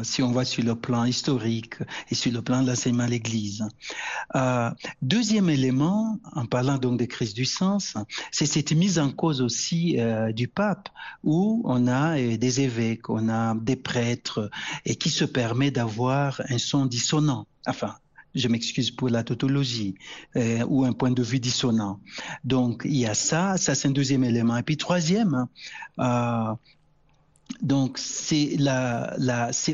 Si 0.03 0.23
on 0.23 0.33
voit 0.33 0.47
sur 0.47 0.65
le 0.65 0.75
plan 0.75 1.05
historique 1.05 1.77
et 2.11 2.15
sur 2.15 2.33
le 2.33 2.41
plan 2.41 2.63
de 2.63 2.69
l'enseignement 2.69 3.05
de 3.05 3.11
l'Église. 3.11 3.63
Euh, 4.35 4.71
deuxième 5.03 5.51
élément, 5.51 6.19
en 6.33 6.47
parlant 6.47 6.79
donc 6.79 6.99
des 6.99 7.09
crises 7.09 7.35
du 7.35 7.45
sens, 7.45 7.95
c'est 8.31 8.47
cette 8.47 8.73
mise 8.73 8.99
en 8.99 9.11
cause 9.13 9.43
aussi 9.43 10.01
euh, 10.01 10.33
du 10.33 10.49
pape, 10.49 10.89
où 11.23 11.61
on 11.67 11.87
a 11.89 12.19
euh, 12.19 12.39
des 12.39 12.63
évêques, 12.63 13.11
on 13.11 13.29
a 13.29 13.55
des 13.55 13.77
prêtres, 13.77 14.51
et 14.87 14.97
qui 14.97 15.11
se 15.11 15.27
permet 15.27 15.71
d'avoir 15.71 16.41
un 16.49 16.59
son 16.59 16.87
dissonant. 16.87 17.47
Enfin, 17.67 17.97
je 18.35 18.49
m'excuse 18.49 18.91
pour 18.91 19.11
la 19.11 19.25
tautologie, 19.25 19.95
ou 20.67 20.85
un 20.85 20.93
point 20.93 21.13
de 21.13 21.23
vue 21.23 21.39
dissonant. 21.39 22.01
Donc, 22.43 22.83
il 22.85 22.97
y 22.97 23.07
a 23.07 23.15
ça, 23.15 23.59
ça 23.59 23.75
c'est 23.75 23.89
un 23.89 23.93
deuxième 23.93 24.25
élément. 24.25 24.57
Et 24.57 24.65
puis 24.65 24.77
troisième, 24.77 25.47
donc 27.61 27.99
c'est 27.99 28.57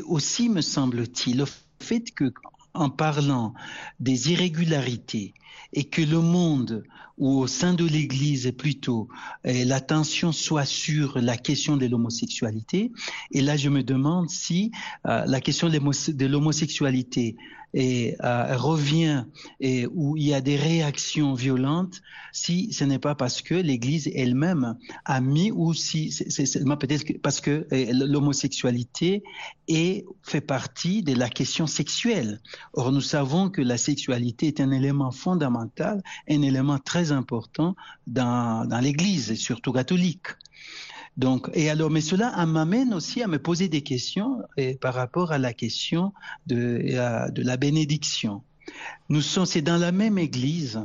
aussi, 0.05 0.49
me 0.49 0.61
semble-t-il, 0.61 1.37
le 1.37 1.45
fait 1.79 2.11
que 2.11 2.33
en 2.73 2.89
parlant 2.89 3.53
des 3.99 4.31
irrégularités 4.31 5.33
et 5.73 5.85
que 5.85 6.01
le 6.01 6.19
monde 6.19 6.83
ou 7.21 7.39
au 7.39 7.47
sein 7.47 7.73
de 7.73 7.85
l'Église 7.85 8.51
plutôt 8.57 9.07
l'attention 9.45 10.31
soit 10.31 10.65
sur 10.65 11.19
la 11.19 11.37
question 11.37 11.77
de 11.77 11.85
l'homosexualité. 11.85 12.91
Et 13.31 13.41
là, 13.41 13.55
je 13.57 13.69
me 13.69 13.83
demande 13.83 14.29
si 14.29 14.71
euh, 15.07 15.23
la 15.25 15.39
question 15.39 15.69
de 15.69 16.25
l'homosexualité 16.25 17.35
euh, 17.73 18.11
revient 18.57 19.23
et 19.61 19.87
où 19.87 20.17
il 20.17 20.23
y 20.23 20.33
a 20.33 20.41
des 20.41 20.57
réactions 20.57 21.33
violentes, 21.35 22.01
si 22.33 22.73
ce 22.73 22.83
n'est 22.83 22.99
pas 22.99 23.15
parce 23.15 23.41
que 23.41 23.55
l'Église 23.55 24.11
elle-même 24.13 24.77
a 25.05 25.21
mis 25.21 25.51
ou 25.51 25.73
si 25.73 26.11
c'est 26.11 26.45
seulement 26.45 26.75
peut-être 26.75 27.05
parce 27.21 27.39
que 27.39 27.67
eh, 27.71 27.93
l'homosexualité 27.93 29.23
fait 30.23 30.41
partie 30.41 31.01
de 31.01 31.13
la 31.13 31.29
question 31.29 31.65
sexuelle. 31.65 32.41
Or, 32.73 32.91
nous 32.91 33.01
savons 33.01 33.49
que 33.49 33.61
la 33.61 33.77
sexualité 33.77 34.47
est 34.47 34.59
un 34.59 34.71
élément 34.71 35.11
fondamental, 35.11 36.03
un 36.29 36.41
élément 36.41 36.77
très 36.77 37.10
important 37.11 37.75
dans, 38.07 38.67
dans 38.67 38.79
l'Église, 38.79 39.35
surtout 39.35 39.71
catholique. 39.71 40.27
Donc, 41.17 41.49
et 41.53 41.69
alors, 41.69 41.89
mais 41.89 42.01
cela 42.01 42.45
m'amène 42.45 42.93
aussi 42.93 43.21
à 43.21 43.27
me 43.27 43.37
poser 43.37 43.67
des 43.67 43.81
questions 43.81 44.41
et 44.57 44.75
par 44.75 44.93
rapport 44.93 45.31
à 45.31 45.37
la 45.37 45.53
question 45.53 46.13
de, 46.47 47.29
de 47.31 47.41
la 47.43 47.57
bénédiction. 47.57 48.43
Nous 49.09 49.21
sommes, 49.21 49.45
c'est 49.45 49.61
dans 49.61 49.77
la 49.77 49.91
même 49.91 50.17
église 50.17 50.81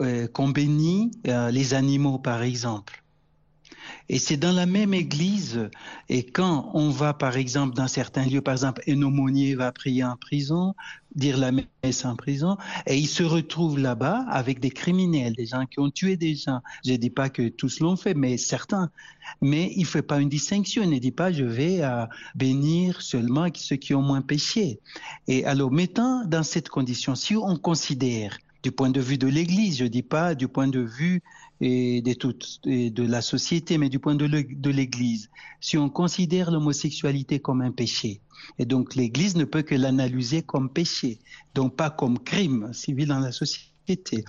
euh, 0.00 0.26
qu'on 0.28 0.48
bénit 0.48 1.10
euh, 1.26 1.50
les 1.50 1.74
animaux, 1.74 2.18
par 2.18 2.42
exemple. 2.42 3.02
Et 4.12 4.18
c'est 4.18 4.36
dans 4.36 4.50
la 4.50 4.66
même 4.66 4.92
église, 4.92 5.70
et 6.08 6.24
quand 6.24 6.72
on 6.74 6.90
va, 6.90 7.14
par 7.14 7.36
exemple, 7.36 7.76
dans 7.76 7.86
certains 7.86 8.26
lieux, 8.26 8.40
par 8.40 8.54
exemple, 8.54 8.82
un 8.88 9.00
aumônier 9.02 9.54
va 9.54 9.70
prier 9.70 10.02
en 10.02 10.16
prison, 10.16 10.74
dire 11.14 11.38
la 11.38 11.52
messe 11.52 12.04
en 12.04 12.16
prison, 12.16 12.56
et 12.88 12.98
il 12.98 13.06
se 13.06 13.22
retrouve 13.22 13.78
là-bas 13.78 14.26
avec 14.28 14.58
des 14.58 14.70
criminels, 14.70 15.34
des 15.34 15.46
gens 15.46 15.64
qui 15.64 15.78
ont 15.78 15.90
tué 15.90 16.16
des 16.16 16.34
gens. 16.34 16.60
Je 16.84 16.90
ne 16.90 16.96
dis 16.96 17.10
pas 17.10 17.28
que 17.28 17.50
tous 17.50 17.78
l'ont 17.78 17.94
fait, 17.94 18.14
mais 18.14 18.36
certains. 18.36 18.90
Mais 19.42 19.70
il 19.76 19.82
ne 19.82 19.86
fait 19.86 20.02
pas 20.02 20.18
une 20.20 20.28
distinction, 20.28 20.82
il 20.82 20.90
ne 20.90 20.98
dit 20.98 21.12
pas 21.12 21.30
je 21.30 21.44
vais 21.44 21.84
euh, 21.84 22.04
bénir 22.34 23.02
seulement 23.02 23.46
ceux 23.54 23.76
qui 23.76 23.94
ont 23.94 24.02
moins 24.02 24.22
péché. 24.22 24.80
Et 25.28 25.44
alors, 25.44 25.70
mettant 25.70 26.24
dans 26.24 26.42
cette 26.42 26.68
condition, 26.68 27.14
si 27.14 27.36
on 27.36 27.56
considère 27.56 28.36
du 28.64 28.72
point 28.72 28.90
de 28.90 29.00
vue 29.00 29.18
de 29.18 29.28
l'Église, 29.28 29.78
je 29.78 29.84
dis 29.84 30.02
pas 30.02 30.34
du 30.34 30.48
point 30.48 30.66
de 30.66 30.80
vue 30.80 31.22
et 31.60 32.00
de, 32.02 32.12
toute, 32.14 32.60
de 32.64 33.02
la 33.02 33.22
société, 33.22 33.78
mais 33.78 33.88
du 33.88 33.98
point 33.98 34.14
de 34.14 34.70
l'Église. 34.70 35.30
Si 35.60 35.76
on 35.76 35.90
considère 35.90 36.50
l'homosexualité 36.50 37.40
comme 37.40 37.60
un 37.60 37.70
péché, 37.70 38.20
et 38.58 38.64
donc 38.64 38.94
l'Église 38.94 39.36
ne 39.36 39.44
peut 39.44 39.62
que 39.62 39.74
l'analyser 39.74 40.42
comme 40.42 40.70
péché, 40.70 41.18
donc 41.54 41.76
pas 41.76 41.90
comme 41.90 42.18
crime 42.18 42.72
civil 42.72 43.08
dans 43.08 43.20
la 43.20 43.32
société. 43.32 44.24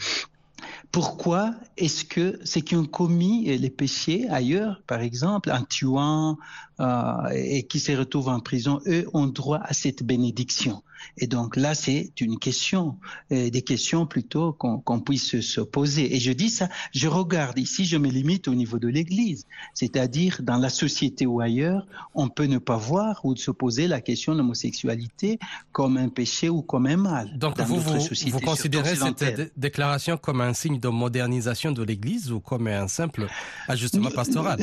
Pourquoi 0.91 1.55
est-ce 1.77 2.03
que 2.03 2.39
ceux 2.43 2.61
qui 2.61 2.75
ont 2.75 2.85
commis 2.85 3.45
les 3.57 3.69
péchés 3.69 4.27
ailleurs, 4.29 4.81
par 4.85 4.99
exemple, 5.01 5.51
en 5.51 5.63
tuant 5.63 6.37
euh, 6.79 7.27
et 7.33 7.63
qui 7.63 7.79
se 7.79 7.93
retrouvent 7.93 8.29
en 8.29 8.39
prison, 8.39 8.81
eux 8.87 9.07
ont 9.13 9.27
droit 9.27 9.59
à 9.63 9.73
cette 9.73 10.03
bénédiction? 10.03 10.83
Et 11.17 11.27
donc 11.27 11.55
là, 11.55 11.73
c'est 11.75 12.11
une 12.19 12.39
question, 12.39 12.97
euh, 13.31 13.49
des 13.49 13.61
questions 13.61 14.05
plutôt 14.05 14.53
qu'on 14.53 14.79
qu 14.79 15.03
puisse 15.03 15.41
se 15.41 15.61
poser. 15.61 16.15
Et 16.15 16.19
je 16.19 16.31
dis 16.31 16.49
ça, 16.49 16.69
je 16.93 17.07
regarde 17.07 17.57
ici, 17.57 17.85
je 17.85 17.97
me 17.97 18.09
limite 18.09 18.47
au 18.47 18.55
niveau 18.55 18.79
de 18.79 18.87
l'Église, 18.87 19.45
c'est-à-dire 19.73 20.39
dans 20.41 20.57
la 20.57 20.69
société 20.69 21.25
ou 21.25 21.41
ailleurs, 21.41 21.85
on 22.13 22.29
peut 22.29 22.45
ne 22.45 22.57
pas 22.57 22.77
voir 22.77 23.23
ou 23.23 23.35
se 23.35 23.51
poser 23.51 23.87
la 23.87 24.01
question 24.01 24.33
de 24.33 24.39
l'homosexualité 24.39 25.39
comme 25.71 25.97
un 25.97 26.09
péché 26.09 26.49
ou 26.49 26.61
comme 26.61 26.85
un 26.85 26.97
mal. 26.97 27.37
Donc 27.37 27.59
vous, 27.61 27.79
vous, 27.79 27.99
vous 28.27 28.39
considérez 28.39 28.95
cette 28.95 29.57
déclaration 29.57 30.17
comme 30.17 30.41
un 30.41 30.53
signe 30.53 30.79
de 30.79 30.87
modernisation 30.87 31.71
de 31.71 31.83
l'Église 31.83 32.31
ou 32.31 32.39
comme 32.39 32.67
un 32.67 32.87
simple 32.87 33.27
ajustement 33.67 34.11
pastoral? 34.11 34.59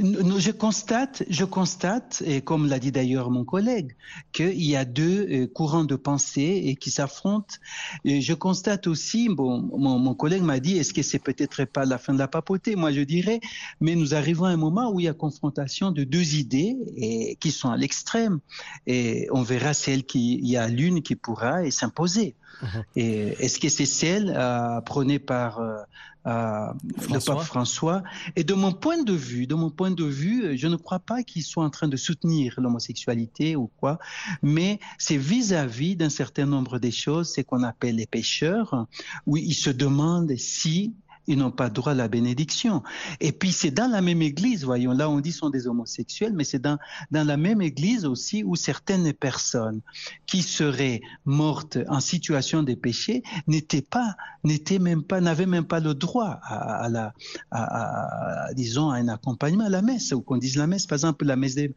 Je 0.00 0.50
constate, 0.50 1.22
je 1.28 1.44
constate, 1.44 2.22
et 2.26 2.40
comme 2.40 2.68
l'a 2.68 2.78
dit 2.78 2.92
d'ailleurs 2.92 3.30
mon 3.30 3.44
collègue, 3.44 3.94
qu'il 4.32 4.62
y 4.62 4.76
a 4.76 4.84
deux 4.84 5.46
courants 5.48 5.84
de 5.84 5.96
pensée 5.96 6.62
et 6.64 6.76
qui 6.76 6.90
s'affrontent. 6.90 7.56
Je 8.04 8.34
constate 8.34 8.86
aussi, 8.86 9.28
bon, 9.28 9.70
mon, 9.76 9.98
mon 9.98 10.14
collègue 10.14 10.42
m'a 10.42 10.60
dit, 10.60 10.78
est-ce 10.78 10.92
que 10.92 11.02
c'est 11.02 11.18
peut-être 11.18 11.64
pas 11.64 11.84
la 11.84 11.98
fin 11.98 12.12
de 12.12 12.18
la 12.18 12.28
papauté? 12.28 12.76
Moi, 12.76 12.92
je 12.92 13.02
dirais, 13.02 13.40
mais 13.80 13.94
nous 13.94 14.14
arrivons 14.14 14.44
à 14.44 14.50
un 14.50 14.56
moment 14.56 14.90
où 14.92 15.00
il 15.00 15.04
y 15.04 15.08
a 15.08 15.14
confrontation 15.14 15.92
de 15.92 16.04
deux 16.04 16.34
idées 16.34 16.76
et, 16.96 17.36
qui 17.36 17.50
sont 17.50 17.70
à 17.70 17.76
l'extrême, 17.76 18.40
et 18.86 19.28
on 19.30 19.42
verra 19.42 19.74
celle 19.74 20.04
qui, 20.04 20.34
il 20.34 20.48
y 20.48 20.56
a 20.56 20.68
l'une 20.68 21.02
qui 21.02 21.14
pourra 21.14 21.70
s'imposer. 21.70 22.34
Mmh. 22.62 22.66
Et 22.96 23.18
est-ce 23.40 23.58
que 23.58 23.68
c'est 23.68 23.86
celle 23.86 24.32
euh, 24.36 24.80
prônée 24.82 25.18
par 25.18 25.58
euh, 25.58 25.76
euh, 26.26 26.66
le 27.10 27.24
pape 27.24 27.40
François. 27.42 28.02
Et 28.36 28.44
de 28.44 28.54
mon 28.54 28.72
point 28.72 29.02
de 29.02 29.12
vue, 29.12 29.46
de 29.46 29.54
mon 29.54 29.70
point 29.70 29.90
de 29.90 30.04
vue, 30.04 30.56
je 30.56 30.66
ne 30.68 30.76
crois 30.76 31.00
pas 31.00 31.22
qu'il 31.22 31.42
soit 31.42 31.64
en 31.64 31.70
train 31.70 31.88
de 31.88 31.96
soutenir 31.96 32.54
l'homosexualité 32.58 33.56
ou 33.56 33.70
quoi, 33.78 33.98
mais 34.42 34.78
c'est 34.98 35.16
vis-à-vis 35.16 35.96
d'un 35.96 36.10
certain 36.10 36.46
nombre 36.46 36.78
des 36.78 36.90
choses, 36.90 37.30
c'est 37.30 37.44
qu'on 37.44 37.62
appelle 37.62 37.96
les 37.96 38.06
pécheurs, 38.06 38.86
où 39.26 39.36
il 39.36 39.54
se 39.54 39.70
demande 39.70 40.36
si 40.36 40.94
ils 41.26 41.38
n'ont 41.38 41.50
pas 41.50 41.70
droit 41.70 41.92
à 41.92 41.94
la 41.94 42.08
bénédiction. 42.08 42.82
Et 43.20 43.32
puis 43.32 43.52
c'est 43.52 43.70
dans 43.70 43.90
la 43.90 44.00
même 44.00 44.22
église, 44.22 44.64
voyons, 44.64 44.92
là 44.92 45.08
on 45.08 45.20
dit 45.20 45.32
sont 45.32 45.50
des 45.50 45.66
homosexuels, 45.66 46.32
mais 46.34 46.44
c'est 46.44 46.58
dans, 46.60 46.78
dans 47.10 47.26
la 47.26 47.36
même 47.36 47.62
église 47.62 48.04
aussi 48.04 48.42
où 48.44 48.56
certaines 48.56 49.12
personnes 49.12 49.80
qui 50.26 50.42
seraient 50.42 51.00
mortes 51.24 51.78
en 51.88 52.00
situation 52.00 52.62
de 52.62 52.74
péché 52.74 53.22
n'étaient 53.46 53.82
pas, 53.82 54.16
n'étaient 54.44 54.78
même 54.78 55.02
pas, 55.02 55.20
n'avaient 55.20 55.46
même 55.46 55.64
pas 55.64 55.80
le 55.80 55.94
droit 55.94 56.40
à, 56.42 56.88
la, 56.88 57.12
disons, 58.54 58.90
à 58.90 58.96
un 58.96 59.08
accompagnement 59.08 59.66
à 59.66 59.68
la 59.68 59.82
messe, 59.82 60.12
ou 60.12 60.20
qu'on 60.20 60.36
dise 60.36 60.56
la 60.56 60.66
messe, 60.66 60.86
par 60.86 60.96
exemple, 60.96 61.24
la 61.24 61.36
messe 61.36 61.54
des, 61.54 61.74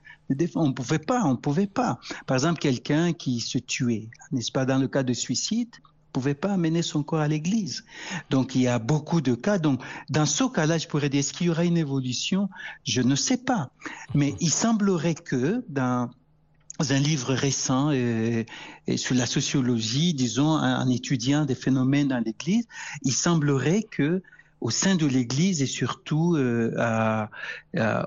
on 0.56 0.74
pouvait 0.74 1.00
pas, 1.00 1.24
on 1.24 1.36
pouvait 1.36 1.68
pas. 1.68 2.00
Par 2.26 2.36
exemple, 2.38 2.60
quelqu'un 2.60 3.14
qui 3.14 3.40
se 3.40 3.58
tuait, 3.58 4.10
n'est-ce 4.32 4.52
pas, 4.52 4.66
dans 4.66 4.78
le 4.78 4.88
cas 4.88 5.04
de 5.04 5.14
suicide, 5.14 5.70
pouvait 6.16 6.34
pas 6.34 6.54
amener 6.54 6.82
son 6.82 7.04
corps 7.04 7.20
à 7.20 7.28
l'église. 7.28 7.84
Donc 8.30 8.56
il 8.56 8.62
y 8.62 8.68
a 8.70 8.80
beaucoup 8.80 9.20
de 9.20 9.36
cas. 9.36 9.58
Donc 9.58 9.82
dans 10.10 10.26
ce 10.26 10.46
cas-là, 10.46 10.78
je 10.78 10.88
pourrais 10.88 11.10
dire 11.10 11.20
est-ce 11.20 11.34
qu'il 11.34 11.48
y 11.48 11.50
aura 11.50 11.66
une 11.66 11.78
évolution? 11.78 12.50
Je 12.86 13.02
ne 13.02 13.16
sais 13.16 13.36
pas. 13.36 13.70
Mais 14.14 14.34
il 14.40 14.50
semblerait 14.50 15.16
que 15.16 15.66
dans 15.68 16.10
un 16.80 17.00
livre 17.00 17.34
récent 17.34 17.92
sur 18.96 19.16
la 19.16 19.26
sociologie, 19.26 20.14
disons, 20.14 20.52
en 20.52 20.90
étudiant 20.90 21.44
des 21.44 21.56
phénomènes 21.56 22.08
dans 22.08 22.24
l'Église, 22.24 22.66
il 23.04 23.14
semblerait 23.14 23.84
que 23.84 24.24
au 24.66 24.72
sein 24.72 24.96
de 24.96 25.06
l'Église 25.06 25.62
et 25.62 25.68
surtout 25.68 26.36
euh, 26.38 27.28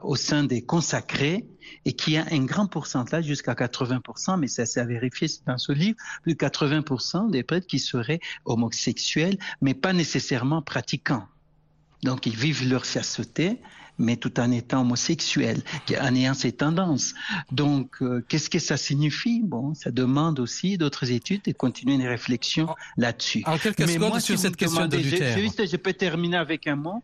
au 0.02 0.16
sein 0.16 0.42
des 0.42 0.60
consacrés, 0.60 1.46
et 1.84 1.92
qui 1.92 2.16
a 2.16 2.26
un 2.32 2.44
grand 2.44 2.66
pourcentage 2.66 3.26
jusqu'à 3.26 3.54
80%, 3.54 4.40
mais 4.40 4.48
ça 4.48 4.66
s'est 4.66 4.84
vérifié 4.84 5.28
dans 5.46 5.56
ce 5.56 5.70
livre, 5.70 5.96
plus 6.24 6.34
de 6.34 6.38
80% 6.38 7.30
des 7.30 7.44
prêtres 7.44 7.68
qui 7.68 7.78
seraient 7.78 8.18
homosexuels, 8.44 9.38
mais 9.60 9.74
pas 9.74 9.92
nécessairement 9.92 10.60
pratiquants. 10.60 11.28
Donc 12.02 12.26
ils 12.26 12.34
vivent 12.34 12.68
leur 12.68 12.84
chasteté, 12.84 13.60
mais 13.98 14.16
tout 14.16 14.38
en 14.40 14.50
étant 14.50 14.82
homosexuels, 14.82 15.62
en 16.00 16.14
ayant 16.14 16.34
ces 16.34 16.52
tendances. 16.52 17.14
Donc, 17.52 17.96
euh, 18.00 18.24
qu'est-ce 18.28 18.50
que 18.50 18.58
ça 18.58 18.76
signifie? 18.76 19.42
Bon, 19.44 19.74
ça 19.74 19.90
demande 19.90 20.40
aussi 20.40 20.78
d'autres 20.78 21.10
études 21.10 21.42
et 21.46 21.54
continuer 21.54 21.94
une 21.94 22.06
réflexion 22.06 22.68
là-dessus. 22.96 23.42
En 23.46 23.58
quelques 23.58 23.80
mais 23.80 23.94
secondes 23.94 24.20
sur 24.20 24.38
cette 24.38 24.56
question 24.56 24.86
de 24.86 24.98
je, 24.98 25.66
je, 25.66 25.76
peux 25.76 25.92
terminer 25.92 26.36
avec 26.36 26.66
un 26.66 26.76
mot, 26.76 27.02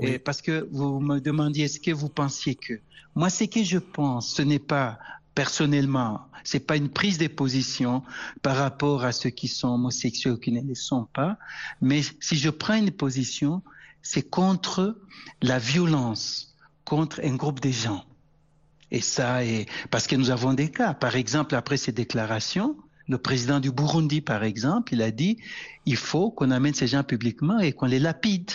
et 0.00 0.18
parce 0.18 0.42
que 0.42 0.68
vous 0.70 1.00
me 1.00 1.20
demandiez 1.20 1.64
est-ce 1.64 1.80
que 1.80 1.90
vous 1.90 2.08
pensiez 2.08 2.54
que 2.54 2.80
moi, 3.14 3.30
ce 3.30 3.44
que 3.44 3.64
je 3.64 3.78
pense, 3.78 4.34
ce 4.34 4.42
n'est 4.42 4.58
pas 4.58 4.98
personnellement, 5.34 6.20
c'est 6.44 6.60
pas 6.60 6.76
une 6.76 6.90
prise 6.90 7.18
de 7.18 7.28
position 7.28 8.02
par 8.42 8.56
rapport 8.56 9.04
à 9.04 9.12
ceux 9.12 9.30
qui 9.30 9.48
sont 9.48 9.68
homosexuels 9.68 10.34
ou 10.34 10.38
qui 10.38 10.52
ne 10.52 10.60
le 10.60 10.74
sont 10.74 11.06
pas, 11.12 11.38
mais 11.80 12.02
si 12.20 12.36
je 12.36 12.50
prends 12.50 12.74
une 12.74 12.90
position, 12.90 13.62
c'est 14.06 14.22
contre 14.22 14.96
la 15.42 15.58
violence 15.58 16.54
contre 16.84 17.20
un 17.24 17.34
groupe 17.34 17.60
de 17.60 17.70
gens. 17.70 18.04
Et 18.92 19.00
ça 19.00 19.44
est 19.44 19.66
parce 19.90 20.06
que 20.06 20.14
nous 20.14 20.30
avons 20.30 20.54
des 20.54 20.70
cas. 20.70 20.94
Par 20.94 21.16
exemple, 21.16 21.56
après 21.56 21.76
ces 21.76 21.90
déclarations, 21.90 22.76
le 23.08 23.18
président 23.18 23.58
du 23.58 23.72
Burundi, 23.72 24.20
par 24.20 24.44
exemple, 24.44 24.94
il 24.94 25.02
a 25.02 25.10
dit 25.10 25.38
il 25.86 25.96
faut 25.96 26.30
qu'on 26.30 26.52
amène 26.52 26.74
ces 26.74 26.86
gens 26.86 27.02
publiquement 27.02 27.58
et 27.58 27.72
qu'on 27.72 27.86
les 27.86 27.98
lapide. 27.98 28.52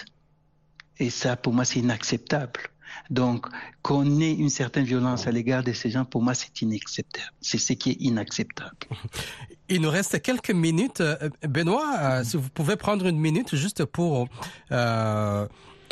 Et 1.00 1.10
ça, 1.10 1.36
pour 1.36 1.54
moi, 1.54 1.66
c'est 1.66 1.80
inacceptable. 1.80 2.62
Donc, 3.10 3.48
qu'on 3.82 4.22
ait 4.22 4.34
une 4.34 4.50
certaine 4.50 4.86
violence 4.86 5.28
à 5.28 5.32
l'égard 5.32 5.64
de 5.64 5.74
ces 5.74 5.90
gens, 5.90 6.06
pour 6.06 6.22
moi, 6.22 6.34
c'est 6.34 6.62
inacceptable. 6.62 7.34
C'est 7.42 7.58
ce 7.58 7.74
qui 7.74 7.92
est 7.92 7.98
inacceptable. 8.00 8.78
Il 9.74 9.82
nous 9.82 9.90
reste 9.90 10.22
quelques 10.22 10.52
minutes. 10.52 11.00
Euh, 11.00 11.16
Benoît, 11.48 11.94
euh, 11.98 12.24
si 12.26 12.36
vous 12.36 12.50
pouvez 12.50 12.76
prendre 12.76 13.08
une 13.08 13.18
minute 13.18 13.56
juste 13.56 13.86
pour 13.86 14.28
euh, 14.74 15.46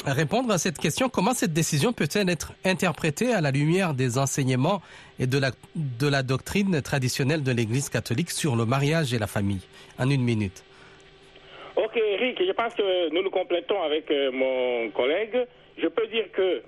répondre 0.06 0.52
à 0.52 0.58
cette 0.58 0.78
question. 0.78 1.08
Comment 1.08 1.34
cette 1.34 1.54
décision 1.54 1.94
peut-elle 1.94 2.30
être 2.30 2.52
interprétée 2.66 3.34
à 3.34 3.40
la 3.40 3.52
lumière 3.52 3.94
des 3.94 4.18
enseignements 4.18 4.82
et 5.18 5.28
de 5.28 5.40
la, 5.40 5.52
de 5.76 6.08
la 6.10 6.24
doctrine 6.24 6.82
traditionnelle 6.82 7.42
de 7.42 7.54
l'Église 7.54 7.88
catholique 7.88 8.32
sur 8.32 8.58
le 8.58 8.66
mariage 8.66 9.14
et 9.14 9.18
la 9.18 9.28
famille? 9.28 9.66
En 9.98 10.10
une 10.10 10.24
minute. 10.24 10.62
Ok, 11.78 11.96
Eric, 11.96 12.38
je 12.46 12.52
pense 12.52 12.74
que 12.74 13.14
nous 13.16 13.24
nous 13.24 13.30
complétons 13.30 13.82
avec 13.82 14.12
mon 14.34 14.90
collègue. 14.90 15.48
Je 15.82 15.88
peux 15.88 16.08
dire 16.08 16.26
que 16.34 16.62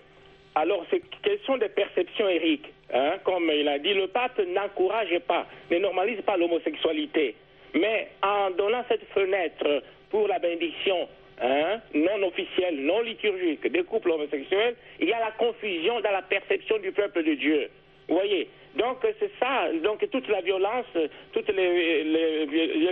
alors, 0.54 0.86
c'est 0.89 1.02
question 1.21 1.58
des 1.58 1.69
perceptions, 1.69 2.28
Eric. 2.28 2.74
Hein, 2.93 3.19
comme 3.23 3.49
il 3.54 3.67
a 3.67 3.80
dit, 3.80 3.93
le 3.93 4.08
pape 4.08 4.39
n'encourage 4.39 5.17
pas, 5.27 5.45
ne 5.69 5.77
normalise 5.77 6.21
pas 6.21 6.36
l'homosexualité. 6.36 7.36
Mais 7.73 8.10
en 8.21 8.51
donnant 8.51 8.84
cette 8.89 9.06
fenêtre 9.13 9.84
pour 10.10 10.27
la 10.27 10.39
bénédiction 10.39 11.08
hein, 11.41 11.80
non 11.93 12.21
officielle, 12.27 12.82
non 12.82 13.01
liturgique 13.01 13.65
des 13.71 13.84
couples 13.84 14.12
homosexuels, 14.12 14.75
il 14.99 15.08
y 15.08 15.13
a 15.13 15.19
la 15.19 15.32
confusion 15.32 16.01
dans 16.01 16.12
la 16.12 16.21
perception 16.21 16.80
du 16.80 16.91
peuple 16.91 17.23
de 17.23 17.36
Dieu. 17.36 17.69
Vous 18.10 18.15
voyez? 18.15 18.49
Donc 18.75 18.97
c'est 19.19 19.32
ça, 19.39 19.69
donc 19.84 20.10
toute 20.10 20.27
la 20.27 20.41
violence, 20.41 20.86
toutes 21.34 21.49
les, 21.49 22.45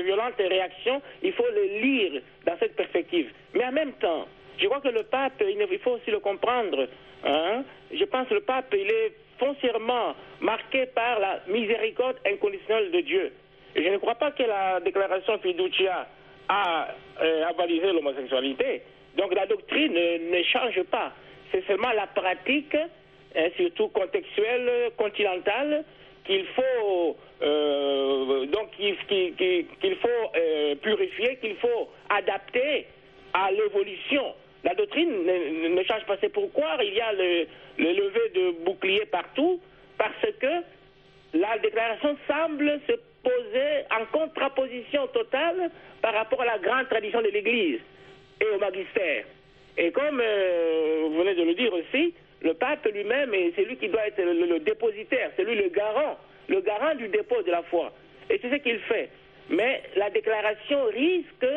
violentes 0.03 0.37
réactions, 0.37 1.01
il 1.23 1.33
faut 1.33 1.45
les 1.55 1.81
lire 1.81 2.21
dans 2.45 2.57
cette 2.59 2.75
perspective. 2.75 3.29
Mais 3.53 3.65
en 3.65 3.71
même 3.71 3.93
temps, 3.93 4.27
je 4.57 4.65
crois 4.65 4.81
que 4.81 4.89
le 4.89 5.03
pape, 5.03 5.41
il 5.41 5.79
faut 5.79 5.91
aussi 5.91 6.11
le 6.11 6.19
comprendre. 6.19 6.87
Hein. 7.23 7.63
Je 7.93 8.03
pense 8.05 8.27
que 8.27 8.33
le 8.33 8.41
pape, 8.41 8.73
il 8.73 8.89
est 8.89 9.13
foncièrement 9.39 10.15
marqué 10.41 10.85
par 10.87 11.19
la 11.19 11.41
miséricorde 11.47 12.17
inconditionnelle 12.25 12.91
de 12.91 13.01
Dieu. 13.01 13.33
Je 13.75 13.87
ne 13.87 13.97
crois 13.97 14.15
pas 14.15 14.31
que 14.31 14.43
la 14.43 14.79
déclaration 14.79 15.37
fiducia 15.39 16.07
a 16.47 16.87
euh, 17.21 17.45
avalisé 17.45 17.91
l'homosexualité. 17.91 18.81
Donc 19.17 19.33
la 19.33 19.45
doctrine 19.45 19.93
ne, 19.93 20.43
change 20.43 20.81
pas. 20.83 21.13
C'est 21.51 21.65
seulement 21.65 21.91
la 21.91 22.07
pratique, 22.07 22.75
hein, 22.75 23.47
surtout 23.57 23.87
contextuelle, 23.89 24.91
continentale, 24.97 25.83
qu'il 26.25 26.45
faut 26.47 27.17
euh, 27.41 28.45
donc 28.47 28.69
faut 30.01 30.31
euh, 30.35 30.75
purifier, 30.75 31.37
qu'il 31.37 31.55
faut 31.55 31.89
adapter 32.09 32.85
à 33.33 33.51
l'évolution 33.51 34.33
la 34.63 34.73
doctrine 34.75 35.09
ne, 35.25 35.83
change 35.83 36.05
pas. 36.05 36.17
C'est 36.19 36.33
pourquoi 36.33 36.77
il 36.81 36.93
y 36.93 37.01
a 37.01 37.13
le, 37.13 37.47
le 37.77 37.91
lever 37.93 38.29
de 38.35 38.65
bouclier 38.65 39.05
partout, 39.05 39.59
parce 39.97 40.25
que 40.39 41.37
la 41.37 41.57
déclaration 41.59 42.17
semble 42.27 42.79
se 42.87 42.93
poser 43.23 43.85
en 43.91 44.05
contraposition 44.11 45.07
totale 45.07 45.69
par 46.01 46.13
rapport 46.13 46.41
à 46.41 46.45
la 46.45 46.57
grande 46.57 46.89
tradition 46.89 47.21
de 47.21 47.27
l'Église 47.27 47.79
et 48.41 48.45
au 48.55 48.59
magistère. 48.59 49.25
Et 49.77 49.91
comme 49.91 50.21
euh, 50.21 51.07
vous 51.09 51.17
venez 51.19 51.35
de 51.35 51.43
le 51.43 51.53
dire 51.53 51.73
aussi, 51.73 52.13
le 52.41 52.53
pape 52.53 52.85
lui-même, 52.85 53.31
c'est 53.55 53.63
lui 53.63 53.77
qui 53.77 53.89
doit 53.89 54.07
être 54.07 54.21
le, 54.21 54.45
le 54.45 54.59
dépositaire, 54.59 55.31
c'est 55.35 55.43
lui 55.43 55.55
le 55.55 55.69
garant, 55.69 56.17
le 56.47 56.61
garant 56.61 56.95
du 56.95 57.07
dépôt 57.09 57.41
de 57.43 57.51
la 57.51 57.63
foi. 57.63 57.91
Et 58.29 58.39
c'est 58.41 58.49
ce 58.49 58.55
qu'il 58.55 58.79
fait. 58.79 59.09
Mais 59.49 59.81
la 59.95 60.09
déclaration 60.09 60.85
risque 60.85 61.47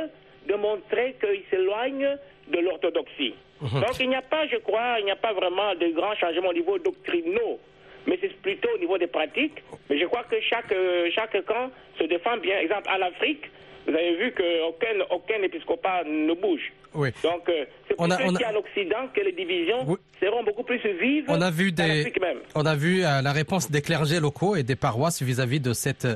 de 0.48 0.54
montrer 0.54 1.16
qu'il 1.20 1.42
s'éloigne 1.50 2.16
de 2.48 2.58
l'orthodoxie. 2.58 3.34
Mhm. 3.60 3.80
Donc 3.80 4.00
il 4.00 4.08
n'y 4.08 4.16
a 4.16 4.22
pas, 4.22 4.46
je 4.46 4.56
crois, 4.56 4.96
il 4.98 5.04
n'y 5.04 5.10
a 5.10 5.16
pas 5.16 5.32
vraiment 5.32 5.74
de 5.74 5.88
grands 5.88 6.14
changements 6.16 6.48
au 6.48 6.54
niveau 6.54 6.78
doctrinaux, 6.78 7.60
mais 8.06 8.18
c'est 8.20 8.34
plutôt 8.40 8.68
au 8.74 8.78
niveau 8.78 8.98
des 8.98 9.06
pratiques. 9.06 9.62
Mais 9.88 9.98
je 9.98 10.06
crois 10.06 10.24
que 10.24 10.40
chaque, 10.40 10.72
euh, 10.72 11.08
chaque 11.14 11.44
camp 11.44 11.70
se 11.98 12.04
défend 12.04 12.36
bien. 12.38 12.58
Exemple, 12.58 12.88
en 12.88 13.02
Afrique, 13.02 13.44
vous 13.86 13.94
avez 13.94 14.14
vu 14.16 14.32
qu'aucun 14.32 14.94
aucun 15.10 15.42
épiscopat 15.42 16.04
ne 16.04 16.34
bouge. 16.34 16.72
Oui. 16.94 17.10
Donc, 17.22 17.48
euh, 17.48 17.64
c'est 17.88 17.96
pour 17.96 18.06
ici 18.06 18.44
à 18.44 18.52
l'Occident 18.52 19.08
que 19.14 19.20
les 19.20 19.32
divisions 19.32 19.98
seront 20.20 20.44
beaucoup 20.44 20.62
plus 20.62 20.78
vives. 21.00 21.24
On 21.28 21.40
a 21.40 21.50
vu 21.50 21.72
des, 21.72 22.12
même. 22.20 22.38
on 22.54 22.64
a 22.66 22.74
vu 22.74 23.04
euh, 23.04 23.22
la 23.22 23.32
réponse 23.32 23.70
des 23.70 23.82
clergés 23.82 24.20
locaux 24.20 24.56
et 24.56 24.62
des 24.62 24.76
paroisses 24.76 25.22
vis-à-vis 25.22 25.60
de 25.60 25.72
cette 25.72 26.06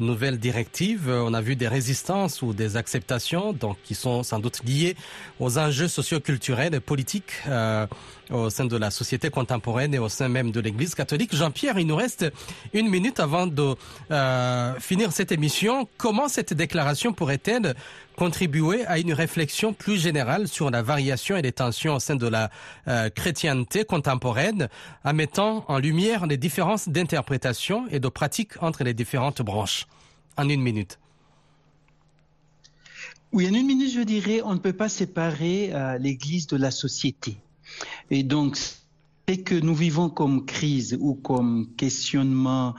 nouvelle 0.00 0.38
directive. 0.38 1.08
On 1.08 1.34
a 1.34 1.40
vu 1.40 1.56
des 1.56 1.68
résistances 1.68 2.42
ou 2.42 2.52
des 2.52 2.76
acceptations, 2.76 3.52
donc 3.52 3.76
qui 3.84 3.94
sont 3.94 4.22
sans 4.22 4.38
doute 4.38 4.60
liées 4.64 4.96
aux 5.40 5.58
enjeux 5.58 5.88
socioculturels 5.88 6.74
et 6.74 6.80
politiques. 6.80 7.32
Euh, 7.48 7.86
au 8.30 8.50
sein 8.50 8.64
de 8.64 8.76
la 8.76 8.90
société 8.90 9.30
contemporaine 9.30 9.94
et 9.94 9.98
au 9.98 10.08
sein 10.08 10.28
même 10.28 10.50
de 10.50 10.60
l'Église 10.60 10.94
catholique. 10.94 11.34
Jean-Pierre, 11.34 11.78
il 11.78 11.86
nous 11.86 11.96
reste 11.96 12.24
une 12.72 12.88
minute 12.88 13.20
avant 13.20 13.46
de 13.46 13.74
euh, 14.10 14.74
finir 14.80 15.12
cette 15.12 15.32
émission. 15.32 15.88
Comment 15.98 16.28
cette 16.28 16.54
déclaration 16.54 17.12
pourrait-elle 17.12 17.74
contribuer 18.16 18.86
à 18.86 18.98
une 18.98 19.12
réflexion 19.12 19.72
plus 19.72 20.00
générale 20.00 20.48
sur 20.48 20.70
la 20.70 20.82
variation 20.82 21.36
et 21.36 21.42
les 21.42 21.52
tensions 21.52 21.96
au 21.96 22.00
sein 22.00 22.16
de 22.16 22.26
la 22.26 22.50
euh, 22.88 23.10
chrétienté 23.10 23.84
contemporaine, 23.84 24.68
en 25.04 25.12
mettant 25.12 25.64
en 25.68 25.78
lumière 25.78 26.26
les 26.26 26.36
différences 26.36 26.88
d'interprétation 26.88 27.86
et 27.90 28.00
de 28.00 28.08
pratique 28.08 28.62
entre 28.62 28.84
les 28.84 28.94
différentes 28.94 29.42
branches 29.42 29.86
En 30.36 30.48
une 30.48 30.62
minute. 30.62 30.98
Oui, 33.32 33.48
en 33.48 33.54
une 33.54 33.66
minute, 33.66 33.92
je 33.92 34.00
dirais, 34.00 34.40
on 34.44 34.54
ne 34.54 34.60
peut 34.60 34.72
pas 34.72 34.88
séparer 34.88 35.70
euh, 35.72 35.98
l'Église 35.98 36.46
de 36.46 36.56
la 36.56 36.70
société. 36.70 37.36
Et 38.10 38.22
donc, 38.22 38.56
ce 38.56 39.34
que 39.34 39.54
nous 39.54 39.74
vivons 39.74 40.08
comme 40.08 40.44
crise 40.44 40.96
ou 41.00 41.14
comme 41.14 41.68
questionnement 41.76 42.74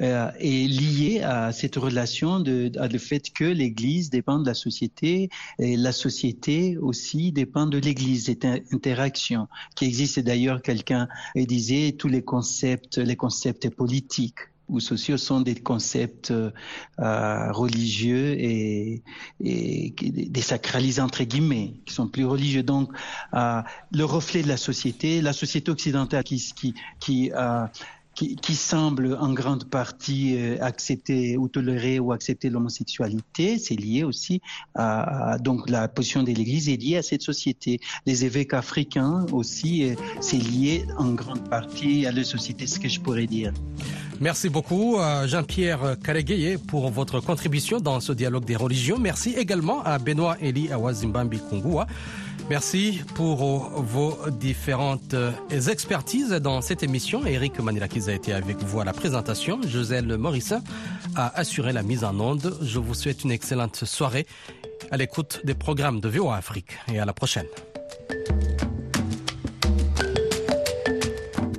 euh, 0.00 0.30
est 0.38 0.68
lié 0.68 1.22
à 1.22 1.52
cette 1.52 1.76
relation, 1.76 2.40
de, 2.40 2.72
à 2.78 2.88
le 2.88 2.98
fait 2.98 3.30
que 3.30 3.44
l'Église 3.44 4.10
dépend 4.10 4.38
de 4.38 4.46
la 4.46 4.54
société 4.54 5.30
et 5.58 5.76
la 5.76 5.92
société 5.92 6.78
aussi 6.78 7.32
dépend 7.32 7.66
de 7.66 7.78
l'Église. 7.78 8.26
Cette 8.26 8.44
interaction 8.44 9.48
qui 9.76 9.84
existe 9.84 10.20
d'ailleurs, 10.20 10.62
quelqu'un 10.62 11.08
disait 11.36 11.92
tous 11.92 12.08
les 12.08 12.22
concepts, 12.22 12.98
les 12.98 13.16
concepts 13.16 13.68
politiques 13.70 14.40
ou 14.70 14.80
sociaux 14.80 15.16
sont 15.16 15.40
des 15.40 15.56
concepts 15.56 16.30
euh, 16.30 17.52
religieux 17.52 18.38
et, 18.38 19.02
et 19.40 19.94
désacralisés 20.28 21.02
entre 21.02 21.24
guillemets, 21.24 21.74
qui 21.84 21.92
sont 21.92 22.08
plus 22.08 22.24
religieux. 22.24 22.62
Donc, 22.62 22.90
euh, 23.34 23.60
le 23.92 24.04
reflet 24.04 24.42
de 24.42 24.48
la 24.48 24.56
société, 24.56 25.20
la 25.20 25.32
société 25.32 25.70
occidentale 25.70 26.24
qui, 26.24 26.38
qui, 26.56 26.74
qui 27.00 27.32
euh, 27.34 27.66
qui, 28.14 28.54
semble 28.54 29.16
en 29.18 29.32
grande 29.32 29.64
partie 29.64 30.36
euh, 30.36 30.56
accepter 30.60 31.36
ou 31.36 31.48
tolérer 31.48 31.98
ou 31.98 32.12
accepter 32.12 32.50
l'homosexualité, 32.50 33.58
c'est 33.58 33.76
lié 33.76 34.04
aussi 34.04 34.42
à, 34.74 35.38
donc 35.38 35.70
la 35.70 35.88
position 35.88 36.22
de 36.22 36.28
l'Église 36.28 36.68
est 36.68 36.76
liée 36.76 36.98
à 36.98 37.02
cette 37.02 37.22
société. 37.22 37.80
Les 38.06 38.24
évêques 38.24 38.52
africains 38.52 39.24
aussi, 39.32 39.84
euh, 39.84 39.94
c'est 40.20 40.36
lié 40.36 40.84
en 40.98 41.12
grande 41.12 41.48
partie 41.48 42.04
à 42.06 42.12
la 42.12 42.24
société, 42.24 42.66
ce 42.66 42.78
que 42.78 42.88
je 42.88 43.00
pourrais 43.00 43.26
dire. 43.26 43.52
Merci 44.20 44.50
beaucoup 44.50 44.98
Jean-Pierre 45.24 45.96
Karegueye 46.04 46.58
pour 46.58 46.90
votre 46.90 47.20
contribution 47.20 47.80
dans 47.80 48.00
ce 48.00 48.12
dialogue 48.12 48.44
des 48.44 48.56
religions. 48.56 48.98
Merci 48.98 49.30
également 49.30 49.82
à 49.82 49.98
Benoît 49.98 50.36
Eli 50.42 50.70
Awazimbambi 50.70 51.38
Kongua. 51.38 51.86
Merci 52.50 53.00
pour 53.14 53.36
vos 53.80 54.18
différentes 54.28 55.14
expertises 55.52 56.30
dans 56.30 56.60
cette 56.62 56.82
émission. 56.82 57.24
Eric 57.24 57.60
Manilakis 57.60 58.10
a 58.10 58.12
été 58.12 58.32
avec 58.32 58.56
vous 58.64 58.80
à 58.80 58.84
la 58.84 58.92
présentation. 58.92 59.60
Joselle 59.62 60.18
Morissin 60.18 60.60
a 61.14 61.28
assuré 61.38 61.72
la 61.72 61.84
mise 61.84 62.02
en 62.02 62.18
onde. 62.18 62.58
Je 62.60 62.80
vous 62.80 62.94
souhaite 62.94 63.22
une 63.22 63.30
excellente 63.30 63.84
soirée 63.84 64.26
à 64.90 64.96
l'écoute 64.96 65.42
des 65.44 65.54
programmes 65.54 66.00
de 66.00 66.08
VOA 66.08 66.38
Afrique 66.38 66.76
et 66.92 66.98
à 66.98 67.04
la 67.04 67.12
prochaine. 67.12 67.46